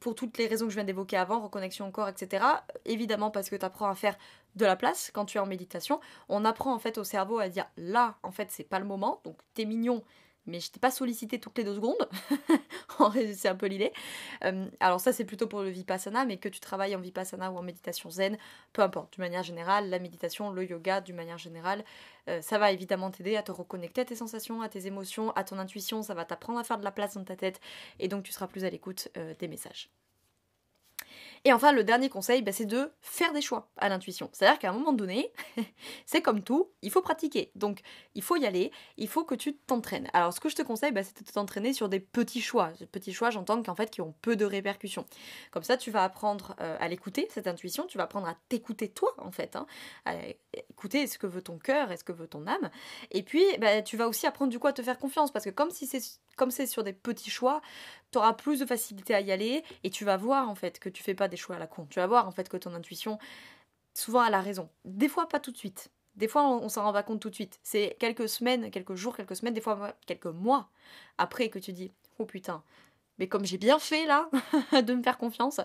pour 0.00 0.14
toutes 0.14 0.38
les 0.38 0.46
raisons 0.46 0.66
que 0.66 0.70
je 0.70 0.76
viens 0.76 0.84
d'évoquer 0.84 1.16
avant, 1.16 1.40
reconnexion 1.40 1.88
au 1.88 1.90
corps, 1.90 2.08
etc. 2.08 2.44
Évidemment 2.84 3.30
parce 3.30 3.50
que 3.50 3.56
tu 3.56 3.64
apprends 3.64 3.88
à 3.88 3.94
faire 3.94 4.16
de 4.56 4.64
la 4.64 4.76
place 4.76 5.10
quand 5.12 5.24
tu 5.24 5.38
es 5.38 5.40
en 5.40 5.46
méditation. 5.46 6.00
On 6.28 6.44
apprend 6.44 6.74
en 6.74 6.78
fait 6.78 6.98
au 6.98 7.04
cerveau 7.04 7.38
à 7.38 7.48
dire 7.48 7.66
là, 7.76 8.18
en 8.22 8.30
fait, 8.30 8.50
c'est 8.50 8.64
pas 8.64 8.78
le 8.78 8.84
moment, 8.84 9.20
donc 9.24 9.38
t'es 9.54 9.64
mignon, 9.64 10.02
mais 10.48 10.60
je 10.60 10.70
t'ai 10.70 10.80
pas 10.80 10.90
sollicité 10.90 11.38
toutes 11.38 11.56
les 11.58 11.64
deux 11.64 11.74
secondes. 11.74 12.08
c'est 13.34 13.48
un 13.48 13.54
peu 13.54 13.66
l'idée. 13.66 13.92
Euh, 14.44 14.66
alors 14.80 15.00
ça 15.00 15.12
c'est 15.12 15.24
plutôt 15.24 15.46
pour 15.46 15.62
le 15.62 15.68
vipassana, 15.68 16.24
mais 16.24 16.38
que 16.38 16.48
tu 16.48 16.58
travailles 16.58 16.96
en 16.96 17.00
vipassana 17.00 17.52
ou 17.52 17.58
en 17.58 17.62
méditation 17.62 18.10
zen, 18.10 18.36
peu 18.72 18.82
importe. 18.82 19.12
D'une 19.12 19.24
manière 19.24 19.42
générale, 19.42 19.90
la 19.90 19.98
méditation, 19.98 20.50
le 20.50 20.68
yoga, 20.68 21.00
d'une 21.00 21.16
manière 21.16 21.38
générale, 21.38 21.84
euh, 22.28 22.40
ça 22.40 22.58
va 22.58 22.72
évidemment 22.72 23.10
t'aider 23.10 23.36
à 23.36 23.42
te 23.42 23.52
reconnecter 23.52 24.00
à 24.00 24.04
tes 24.06 24.16
sensations, 24.16 24.62
à 24.62 24.68
tes 24.68 24.86
émotions, 24.86 25.30
à 25.32 25.44
ton 25.44 25.58
intuition. 25.58 26.02
Ça 26.02 26.14
va 26.14 26.24
t'apprendre 26.24 26.58
à 26.58 26.64
faire 26.64 26.78
de 26.78 26.84
la 26.84 26.92
place 26.92 27.14
dans 27.14 27.24
ta 27.24 27.36
tête, 27.36 27.60
et 27.98 28.08
donc 28.08 28.24
tu 28.24 28.32
seras 28.32 28.48
plus 28.48 28.64
à 28.64 28.70
l'écoute 28.70 29.08
euh, 29.16 29.34
des 29.38 29.48
messages. 29.48 29.90
Et 31.44 31.52
enfin, 31.52 31.72
le 31.72 31.84
dernier 31.84 32.08
conseil, 32.08 32.42
bah, 32.42 32.52
c'est 32.52 32.66
de 32.66 32.90
faire 33.00 33.32
des 33.32 33.40
choix 33.40 33.68
à 33.76 33.88
l'intuition. 33.88 34.28
C'est-à-dire 34.32 34.58
qu'à 34.58 34.70
un 34.70 34.72
moment 34.72 34.92
donné, 34.92 35.32
c'est 36.06 36.22
comme 36.22 36.42
tout, 36.42 36.70
il 36.82 36.90
faut 36.90 37.02
pratiquer. 37.02 37.50
Donc, 37.54 37.80
il 38.14 38.22
faut 38.22 38.36
y 38.36 38.46
aller, 38.46 38.70
il 38.96 39.08
faut 39.08 39.24
que 39.24 39.34
tu 39.34 39.56
t'entraînes. 39.56 40.08
Alors, 40.12 40.32
ce 40.32 40.40
que 40.40 40.48
je 40.48 40.56
te 40.56 40.62
conseille, 40.62 40.92
bah, 40.92 41.02
c'est 41.02 41.26
de 41.26 41.30
t'entraîner 41.30 41.72
sur 41.72 41.88
des 41.88 42.00
petits 42.00 42.40
choix. 42.40 42.72
Ces 42.78 42.86
petits 42.86 43.12
choix, 43.12 43.30
j'entends 43.30 43.62
qu'en 43.62 43.74
fait, 43.74 43.90
qui 43.90 44.00
ont 44.00 44.14
peu 44.22 44.36
de 44.36 44.44
répercussions. 44.44 45.06
Comme 45.50 45.62
ça, 45.62 45.76
tu 45.76 45.90
vas 45.90 46.04
apprendre 46.04 46.54
euh, 46.60 46.76
à 46.80 46.88
l'écouter, 46.88 47.28
cette 47.30 47.46
intuition, 47.46 47.86
tu 47.86 47.98
vas 47.98 48.04
apprendre 48.04 48.28
à 48.28 48.36
t'écouter 48.48 48.88
toi, 48.88 49.14
en 49.18 49.30
fait. 49.30 49.56
Hein, 49.56 49.66
à 50.04 50.14
écouter 50.70 51.06
ce 51.06 51.18
que 51.18 51.26
veut 51.26 51.42
ton 51.42 51.58
cœur 51.58 51.92
et 51.92 51.96
ce 51.96 52.04
que 52.04 52.12
veut 52.12 52.28
ton 52.28 52.46
âme. 52.46 52.70
Et 53.10 53.22
puis, 53.22 53.44
bah, 53.58 53.82
tu 53.82 53.96
vas 53.96 54.08
aussi 54.08 54.26
apprendre 54.26 54.50
du 54.50 54.58
coup 54.58 54.66
à 54.66 54.72
te 54.72 54.82
faire 54.82 54.98
confiance, 54.98 55.30
parce 55.32 55.44
que 55.44 55.50
comme 55.50 55.70
si 55.70 55.86
c'est 55.86 56.00
comme 56.38 56.50
c'est 56.50 56.66
sur 56.66 56.84
des 56.84 56.94
petits 56.94 57.30
choix, 57.30 57.60
tu 58.10 58.18
auras 58.18 58.32
plus 58.32 58.60
de 58.60 58.64
facilité 58.64 59.14
à 59.14 59.20
y 59.20 59.30
aller 59.30 59.62
et 59.84 59.90
tu 59.90 60.06
vas 60.06 60.16
voir 60.16 60.48
en 60.48 60.54
fait 60.54 60.78
que 60.78 60.88
tu 60.88 61.02
fais 61.02 61.14
pas 61.14 61.27
des 61.28 61.36
choix 61.36 61.56
à 61.56 61.58
la 61.58 61.66
con. 61.66 61.86
Tu 61.90 61.98
vas 61.98 62.06
voir 62.06 62.26
en 62.26 62.30
fait 62.30 62.48
que 62.48 62.56
ton 62.56 62.74
intuition, 62.74 63.18
souvent, 63.94 64.20
a 64.20 64.30
la 64.30 64.40
raison. 64.40 64.68
Des 64.84 65.08
fois, 65.08 65.28
pas 65.28 65.40
tout 65.40 65.52
de 65.52 65.56
suite. 65.56 65.90
Des 66.16 66.26
fois, 66.28 66.48
on, 66.48 66.68
s'en 66.68 66.82
rend 66.82 66.92
pas 66.92 67.04
compte 67.04 67.20
tout 67.20 67.30
de 67.30 67.34
suite. 67.34 67.60
C'est 67.62 67.96
quelques 68.00 68.28
semaines, 68.28 68.70
quelques 68.70 68.94
jours, 68.94 69.16
quelques 69.16 69.36
semaines, 69.36 69.54
des 69.54 69.60
fois 69.60 69.94
quelques 70.06 70.26
mois 70.26 70.68
après 71.16 71.48
que 71.48 71.60
tu 71.60 71.72
dis 71.72 71.92
Oh 72.18 72.24
putain, 72.24 72.64
mais 73.18 73.28
comme 73.28 73.44
j'ai 73.44 73.58
bien 73.58 73.78
fait 73.78 74.04
là 74.04 74.28
de 74.82 74.94
me 74.94 75.02
faire 75.02 75.16
confiance. 75.16 75.60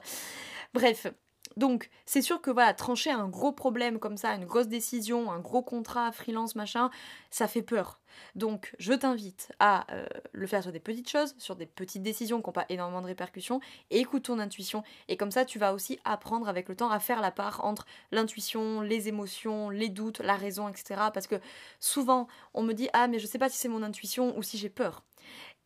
Bref, 0.73 1.07
donc, 1.57 1.89
c'est 2.05 2.21
sûr 2.21 2.41
que 2.41 2.49
voilà, 2.49 2.73
trancher 2.73 3.11
un 3.11 3.27
gros 3.27 3.51
problème 3.51 3.99
comme 3.99 4.17
ça, 4.17 4.33
une 4.33 4.45
grosse 4.45 4.67
décision, 4.67 5.31
un 5.31 5.39
gros 5.39 5.61
contrat, 5.61 6.11
freelance, 6.11 6.55
machin, 6.55 6.89
ça 7.29 7.47
fait 7.47 7.61
peur. 7.61 7.99
Donc, 8.35 8.75
je 8.79 8.93
t'invite 8.93 9.51
à 9.59 9.91
euh, 9.91 10.05
le 10.31 10.47
faire 10.47 10.63
sur 10.63 10.71
des 10.71 10.79
petites 10.79 11.09
choses, 11.09 11.35
sur 11.37 11.55
des 11.55 11.65
petites 11.65 12.01
décisions 12.03 12.41
qui 12.41 12.47
n'ont 12.47 12.53
pas 12.53 12.65
énormément 12.69 13.01
de 13.01 13.07
répercussions, 13.07 13.59
et 13.91 13.99
écoute 13.99 14.23
ton 14.23 14.39
intuition. 14.39 14.83
Et 15.07 15.17
comme 15.17 15.31
ça, 15.31 15.45
tu 15.45 15.59
vas 15.59 15.73
aussi 15.73 15.99
apprendre 16.05 16.47
avec 16.47 16.69
le 16.69 16.75
temps 16.75 16.91
à 16.91 16.99
faire 16.99 17.21
la 17.21 17.31
part 17.31 17.63
entre 17.65 17.85
l'intuition, 18.11 18.81
les 18.81 19.07
émotions, 19.07 19.69
les 19.69 19.89
doutes, 19.89 20.19
la 20.19 20.35
raison, 20.35 20.69
etc. 20.69 21.01
Parce 21.13 21.27
que 21.27 21.39
souvent, 21.79 22.27
on 22.53 22.63
me 22.63 22.73
dit 22.73 22.89
Ah, 22.93 23.07
mais 23.07 23.19
je 23.19 23.27
sais 23.27 23.39
pas 23.39 23.49
si 23.49 23.57
c'est 23.57 23.69
mon 23.69 23.83
intuition 23.83 24.37
ou 24.37 24.43
si 24.43 24.57
j'ai 24.57 24.69
peur. 24.69 25.03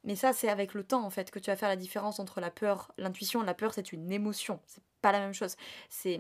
Mais 0.04 0.16
ça, 0.16 0.34
c'est 0.34 0.50
avec 0.50 0.74
le 0.74 0.84
temps, 0.84 1.04
en 1.04 1.10
fait, 1.10 1.32
que 1.32 1.40
tu 1.40 1.50
vas 1.50 1.58
faire 1.58 1.70
la 1.70 1.76
différence 1.76 2.20
entre 2.20 2.40
la 2.40 2.52
peur, 2.52 2.92
l'intuition. 2.98 3.42
La 3.42 3.54
peur, 3.54 3.74
c'est 3.74 3.92
une 3.92 4.12
émotion. 4.12 4.60
Pas 5.02 5.12
la 5.12 5.20
même 5.20 5.34
chose. 5.34 5.56
C'est 5.90 6.20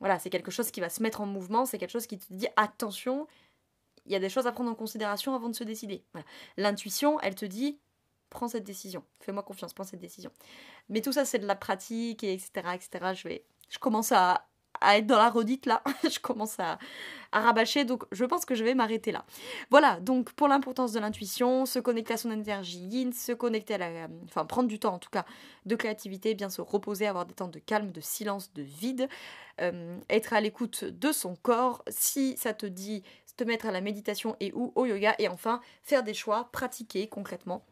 voilà, 0.00 0.18
c'est 0.18 0.30
quelque 0.30 0.50
chose 0.50 0.70
qui 0.70 0.80
va 0.80 0.88
se 0.88 1.02
mettre 1.02 1.20
en 1.20 1.26
mouvement. 1.26 1.66
C'est 1.66 1.78
quelque 1.78 1.90
chose 1.90 2.06
qui 2.06 2.18
te 2.18 2.32
dit 2.32 2.48
attention. 2.56 3.26
Il 4.06 4.12
y 4.12 4.16
a 4.16 4.18
des 4.18 4.30
choses 4.30 4.46
à 4.46 4.52
prendre 4.52 4.70
en 4.70 4.74
considération 4.74 5.34
avant 5.34 5.50
de 5.50 5.54
se 5.54 5.64
décider. 5.64 6.02
L'intuition, 6.56 7.20
elle 7.20 7.34
te 7.34 7.44
dit 7.44 7.78
prends 8.30 8.48
cette 8.48 8.64
décision. 8.64 9.04
Fais-moi 9.20 9.42
confiance, 9.42 9.74
prends 9.74 9.84
cette 9.84 10.00
décision. 10.00 10.30
Mais 10.88 11.02
tout 11.02 11.12
ça, 11.12 11.24
c'est 11.24 11.38
de 11.38 11.46
la 11.46 11.56
pratique, 11.56 12.24
et 12.24 12.32
etc., 12.32 12.50
etc. 12.74 13.12
Je 13.14 13.28
vais, 13.28 13.44
je 13.68 13.78
commence 13.78 14.12
à, 14.12 14.48
à 14.80 14.98
être 14.98 15.06
dans 15.06 15.18
la 15.18 15.30
redite 15.30 15.66
là. 15.66 15.82
je 16.04 16.18
commence 16.18 16.58
à, 16.58 16.78
rabâcher, 17.32 17.84
donc 17.84 18.04
je 18.10 18.24
pense 18.24 18.44
que 18.44 18.54
je 18.54 18.64
vais 18.64 18.74
m'arrêter 18.74 19.12
là. 19.12 19.24
Voilà, 19.70 20.00
donc 20.00 20.32
pour 20.32 20.48
l'importance 20.48 20.92
de 20.92 21.00
l'intuition, 21.00 21.64
se 21.64 21.78
connecter 21.78 22.14
à 22.14 22.16
son 22.16 22.30
énergie 22.30 22.80
yin, 22.80 23.12
se 23.12 23.32
connecter 23.32 23.74
à 23.74 23.78
la. 23.78 24.08
Enfin, 24.24 24.44
prendre 24.44 24.68
du 24.68 24.78
temps 24.78 24.94
en 24.94 24.98
tout 24.98 25.10
cas 25.10 25.24
de 25.64 25.76
créativité, 25.76 26.34
bien 26.34 26.50
se 26.50 26.60
reposer, 26.60 27.06
avoir 27.06 27.26
des 27.26 27.34
temps 27.34 27.48
de 27.48 27.58
calme, 27.58 27.92
de 27.92 28.00
silence, 28.00 28.52
de 28.52 28.62
vide, 28.62 29.08
euh, 29.60 29.98
être 30.08 30.32
à 30.32 30.40
l'écoute 30.40 30.84
de 30.84 31.12
son 31.12 31.36
corps. 31.36 31.84
Si 31.88 32.36
ça 32.36 32.52
te 32.52 32.66
dit, 32.66 33.04
te 33.40 33.44
mettre 33.44 33.66
à 33.66 33.72
la 33.72 33.80
méditation 33.80 34.36
et 34.38 34.52
ou 34.52 34.70
au 34.74 34.84
yoga, 34.84 35.14
et 35.18 35.28
enfin 35.28 35.60
faire 35.82 36.02
des 36.02 36.12
choix, 36.12 36.50
pratiquer 36.52 37.08
concrètement 37.08 37.64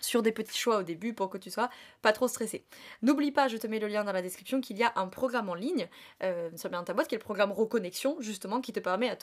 sur 0.00 0.22
des 0.22 0.32
petits 0.32 0.58
choix 0.58 0.78
au 0.78 0.82
début 0.82 1.14
pour 1.14 1.30
que 1.30 1.38
tu 1.38 1.50
sois 1.50 1.70
pas 2.02 2.12
trop 2.12 2.28
stressé. 2.28 2.64
N'oublie 3.02 3.32
pas, 3.32 3.48
je 3.48 3.56
te 3.56 3.66
mets 3.66 3.78
le 3.78 3.88
lien 3.88 4.04
dans 4.04 4.12
la 4.12 4.22
description, 4.22 4.60
qu'il 4.60 4.76
y 4.76 4.82
a 4.82 4.92
un 4.96 5.06
programme 5.06 5.48
en 5.48 5.54
ligne 5.54 5.88
euh, 6.22 6.50
sur 6.56 6.70
bien 6.70 6.82
ta 6.82 6.94
boîte 6.94 7.08
qui 7.08 7.14
est 7.14 7.18
le 7.18 7.24
programme 7.24 7.52
Reconnexion, 7.52 8.16
justement, 8.20 8.60
qui 8.60 8.72
te 8.72 8.80
permet 8.80 9.16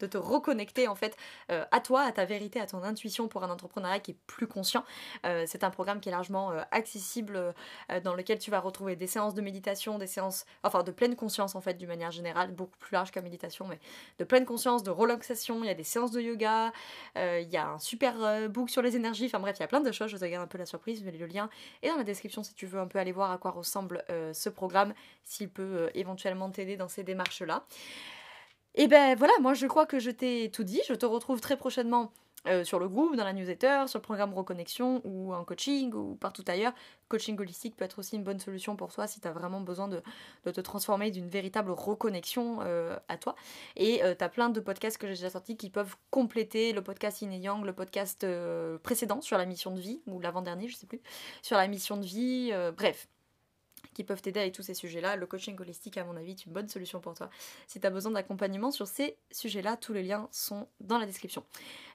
de 0.00 0.06
te 0.06 0.18
reconnecter 0.18 0.88
en 0.88 0.94
fait 0.94 1.16
euh, 1.50 1.64
à 1.70 1.80
toi, 1.80 2.02
à 2.02 2.12
ta 2.12 2.24
vérité, 2.24 2.60
à 2.60 2.66
ton 2.66 2.82
intuition 2.82 3.28
pour 3.28 3.44
un 3.44 3.50
entrepreneuriat 3.50 4.00
qui 4.00 4.12
est 4.12 4.18
plus 4.26 4.46
conscient. 4.46 4.84
Euh, 5.26 5.44
c'est 5.46 5.64
un 5.64 5.70
programme 5.70 6.00
qui 6.00 6.08
est 6.08 6.12
largement 6.12 6.52
accessible, 6.70 7.54
dans 8.04 8.14
lequel 8.14 8.38
tu 8.38 8.50
vas 8.50 8.60
retrouver 8.60 8.96
des 8.96 9.06
séances 9.06 9.34
de 9.34 9.40
méditation, 9.40 9.98
des 9.98 10.06
séances, 10.06 10.44
enfin 10.62 10.82
de 10.82 10.90
pleine 10.90 11.16
conscience 11.16 11.54
en 11.54 11.60
fait, 11.60 11.74
d'une 11.74 11.88
manière 11.88 12.10
générale, 12.10 12.52
beaucoup 12.52 12.76
plus 12.78 12.92
large 12.92 13.10
qu'à 13.10 13.20
méditation, 13.20 13.66
mais 13.66 13.78
de 14.18 14.24
pleine 14.24 14.44
conscience, 14.44 14.82
de 14.82 14.90
relaxation. 14.90 15.62
Il 15.62 15.66
y 15.66 15.70
a 15.70 15.74
des 15.74 15.84
séances 15.84 16.10
de 16.10 16.20
yoga, 16.20 16.72
il 17.16 17.48
y 17.50 17.56
a 17.56 17.68
un 17.68 17.78
super 17.78 18.48
book 18.48 18.70
sur 18.70 18.82
les 18.82 18.96
énergies. 18.96 19.26
Enfin 19.26 19.40
bref, 19.40 19.56
il 19.58 19.60
y 19.60 19.64
a 19.64 19.68
plein 19.68 19.80
de 19.80 19.92
choses. 19.92 20.17
Je 20.26 20.36
un 20.36 20.46
peu 20.46 20.58
la 20.58 20.66
surprise, 20.66 21.02
mais 21.04 21.12
le 21.12 21.26
lien 21.26 21.48
est 21.82 21.88
dans 21.88 21.96
la 21.96 22.04
description 22.04 22.42
si 22.42 22.54
tu 22.54 22.66
veux 22.66 22.80
un 22.80 22.86
peu 22.86 22.98
aller 22.98 23.12
voir 23.12 23.30
à 23.30 23.38
quoi 23.38 23.50
ressemble 23.50 24.04
euh, 24.10 24.32
ce 24.32 24.48
programme, 24.48 24.94
s'il 25.24 25.48
peut 25.48 25.62
euh, 25.62 25.90
éventuellement 25.94 26.50
t'aider 26.50 26.76
dans 26.76 26.88
ces 26.88 27.02
démarches-là. 27.02 27.64
Et 28.74 28.86
ben 28.86 29.16
voilà, 29.16 29.32
moi 29.40 29.54
je 29.54 29.66
crois 29.66 29.86
que 29.86 29.98
je 29.98 30.10
t'ai 30.10 30.50
tout 30.52 30.64
dit. 30.64 30.80
Je 30.88 30.94
te 30.94 31.06
retrouve 31.06 31.40
très 31.40 31.56
prochainement 31.56 32.12
euh, 32.46 32.62
sur 32.64 32.78
le 32.78 32.88
groupe, 32.88 33.16
dans 33.16 33.24
la 33.24 33.32
newsletter, 33.32 33.84
sur 33.86 33.98
le 33.98 34.02
programme 34.02 34.32
Reconnexion 34.32 35.00
ou 35.04 35.34
en 35.34 35.44
coaching 35.44 35.92
ou 35.92 36.14
partout 36.14 36.44
ailleurs. 36.46 36.72
Coaching 37.08 37.38
holistique 37.38 37.76
peut 37.76 37.84
être 37.84 37.98
aussi 37.98 38.16
une 38.16 38.22
bonne 38.22 38.38
solution 38.38 38.76
pour 38.76 38.92
toi 38.92 39.06
si 39.06 39.20
tu 39.20 39.26
as 39.26 39.32
vraiment 39.32 39.60
besoin 39.60 39.88
de, 39.88 40.02
te 40.44 40.60
transformer 40.60 41.10
d'une 41.10 41.28
véritable 41.28 41.72
reconnexion 41.72 42.60
euh, 42.62 42.96
à 43.08 43.18
toi. 43.18 43.34
Et 43.76 44.04
euh, 44.04 44.14
tu 44.16 44.24
as 44.24 44.28
plein 44.28 44.50
de 44.50 44.60
podcasts 44.60 44.98
que 44.98 45.06
j'ai 45.08 45.14
déjà 45.14 45.30
sortis 45.30 45.56
qui 45.56 45.68
peuvent 45.68 45.96
compléter 46.10 46.72
le 46.72 46.82
podcast 46.82 47.22
Yin 47.22 47.32
Yang, 47.32 47.64
le 47.64 47.72
podcast 47.72 48.26
précédent 48.82 49.20
sur 49.20 49.36
la 49.36 49.44
mission 49.44 49.72
de 49.72 49.80
vie, 49.80 50.00
ou 50.06 50.20
l'avant-dernier, 50.20 50.68
je 50.68 50.76
sais 50.76 50.86
plus, 50.86 51.00
sur 51.42 51.56
la 51.56 51.66
mission 51.66 51.96
de 51.96 52.04
vie. 52.04 52.52
bref, 52.76 53.08
qui 53.98 54.04
peuvent 54.04 54.22
t'aider 54.22 54.38
avec 54.38 54.54
tous 54.54 54.62
ces 54.62 54.74
sujets-là. 54.74 55.16
Le 55.16 55.26
coaching 55.26 55.58
holistique, 55.58 55.98
à 55.98 56.04
mon 56.04 56.16
avis, 56.16 56.30
est 56.30 56.46
une 56.46 56.52
bonne 56.52 56.68
solution 56.68 57.00
pour 57.00 57.14
toi. 57.14 57.30
Si 57.66 57.80
tu 57.80 57.86
as 57.88 57.90
besoin 57.90 58.12
d'accompagnement 58.12 58.70
sur 58.70 58.86
ces 58.86 59.16
sujets-là, 59.32 59.76
tous 59.76 59.92
les 59.92 60.04
liens 60.04 60.28
sont 60.30 60.68
dans 60.78 60.98
la 60.98 61.06
description. 61.06 61.42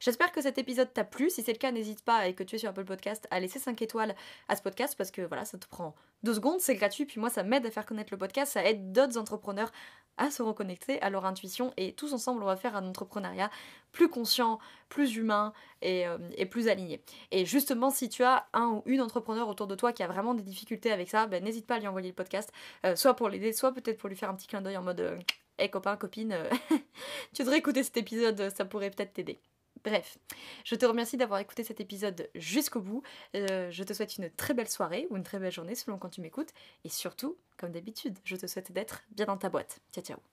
J'espère 0.02 0.34
que 0.34 0.42
cet 0.42 0.58
épisode 0.58 0.92
t'a 0.92 1.06
plu. 1.06 1.30
Si 1.30 1.44
c'est 1.44 1.54
le 1.54 1.58
cas, 1.58 1.72
n'hésite 1.72 2.04
pas, 2.04 2.28
et 2.28 2.36
que 2.36 2.44
tu 2.44 2.56
es 2.56 2.58
sur 2.58 2.68
Apple 2.68 2.84
Podcast, 2.84 3.26
à 3.32 3.39
laisser 3.39 3.58
5 3.58 3.82
étoiles 3.82 4.16
à 4.50 4.58
ce 4.58 4.62
podcast 4.62 4.96
parce 4.98 5.12
que 5.12 5.22
voilà, 5.22 5.46
ça 5.46 5.58
te 5.58 5.66
prend 5.66 5.96
deux 6.24 6.34
secondes, 6.34 6.60
c'est 6.60 6.76
gratuit, 6.76 7.06
puis 7.06 7.20
moi 7.20 7.30
ça 7.30 7.44
m'aide 7.44 7.66
à 7.66 7.72
faire 7.72 7.86
connaître 7.86 8.10
le 8.12 8.18
podcast, 8.18 8.54
ça 8.54 8.66
aide 8.66 8.92
d'autres 8.92 9.18
entrepreneurs 9.18 9.72
à 10.17 10.32
se 10.32 10.41
reconnecter 10.41 11.02
à 11.02 11.10
leur 11.10 11.26
intuition 11.26 11.73
et 11.78 11.93
tous 11.93 12.13
ensemble 12.13 12.43
on 12.43 12.45
va 12.45 12.56
faire 12.56 12.76
un 12.76 12.88
entrepreneuriat 12.88 13.49
plus 13.91 14.10
conscient, 14.10 14.60
plus 14.89 15.15
humain 15.15 15.54
et, 15.82 16.08
euh, 16.08 16.17
plus 16.49 16.67
aligné. 16.67 17.02
Et 17.32 17.45
justement 17.45 17.89
si 17.89 18.10
tu 18.10 18.23
as 18.23 18.47
un 18.54 18.67
ou 18.67 18.84
une 18.86 19.02
entrepreneur 19.02 19.47
autour 19.47 19.67
de 19.67 19.76
toi 19.76 19.93
qui 19.93 20.04
a 20.04 20.08
vraiment 20.08 20.34
des 20.34 20.43
difficultés 20.43 20.91
avec 20.91 21.10
ça, 21.10 21.28
ben, 21.28 21.43
n'hésite 21.43 21.65
pas 21.67 21.76
à 21.76 21.80
lui 21.80 21.88
envoyer 21.88 22.10
le 22.10 22.15
podcast, 22.15 22.52
euh, 22.86 22.95
soit 22.95 23.15
pour 23.15 23.30
l'aider, 23.30 23.54
soit 23.54 23.73
peut-être 23.73 23.97
pour 23.97 24.10
lui 24.10 24.15
faire 24.15 24.30
un 24.30 24.36
petit 24.36 24.47
clin 24.47 24.62
d'œil 24.62 24.78
en 24.78 24.84
mode 24.84 25.23
Hé 25.60 25.65
euh, 25.65 25.67
copain, 25.67 25.95
copine, 25.97 26.36
tu 27.34 27.43
devrais 27.43 27.60
écouter 27.60 27.84
cet 27.84 27.97
épisode, 27.97 28.52
ça 28.56 28.65
pourrait 28.65 28.89
peut-être 28.89 29.13
t'aider. 29.13 29.39
Bref, 29.84 30.17
je 30.63 30.76
te 30.76 30.86
remercie 30.86 31.17
d'avoir 31.17 31.39
écouté 31.39 31.63
cet 31.63 31.82
épisode 31.82 32.30
jusqu'au 32.36 32.82
bout. 32.82 33.04
je 33.34 33.84
te 33.84 33.93
souhaite 33.93 34.17
une 34.17 34.30
très 34.30 34.54
belle 34.54 34.69
soirée 34.69 35.08
ou 35.10 35.17
une 35.17 35.24
très 35.24 35.39
belle 35.39 35.52
journée 35.52 35.76
selon 35.76 35.98
quand 35.98 36.10
tu 36.10 36.22
m'écoutes. 36.22 36.52
Et 36.84 36.89
surtout, 36.89 37.38
comme 37.58 37.72
d'habitude, 37.72 38.17
je 38.24 38.36
te 38.36 38.48
souhaite 38.48 38.72
d'être 38.72 39.04
bien 39.12 39.26
dans 39.26 39.38
ta 39.38 39.50
boîte. 39.50 39.80
Ciao 39.93 40.04
ciao 40.04 40.33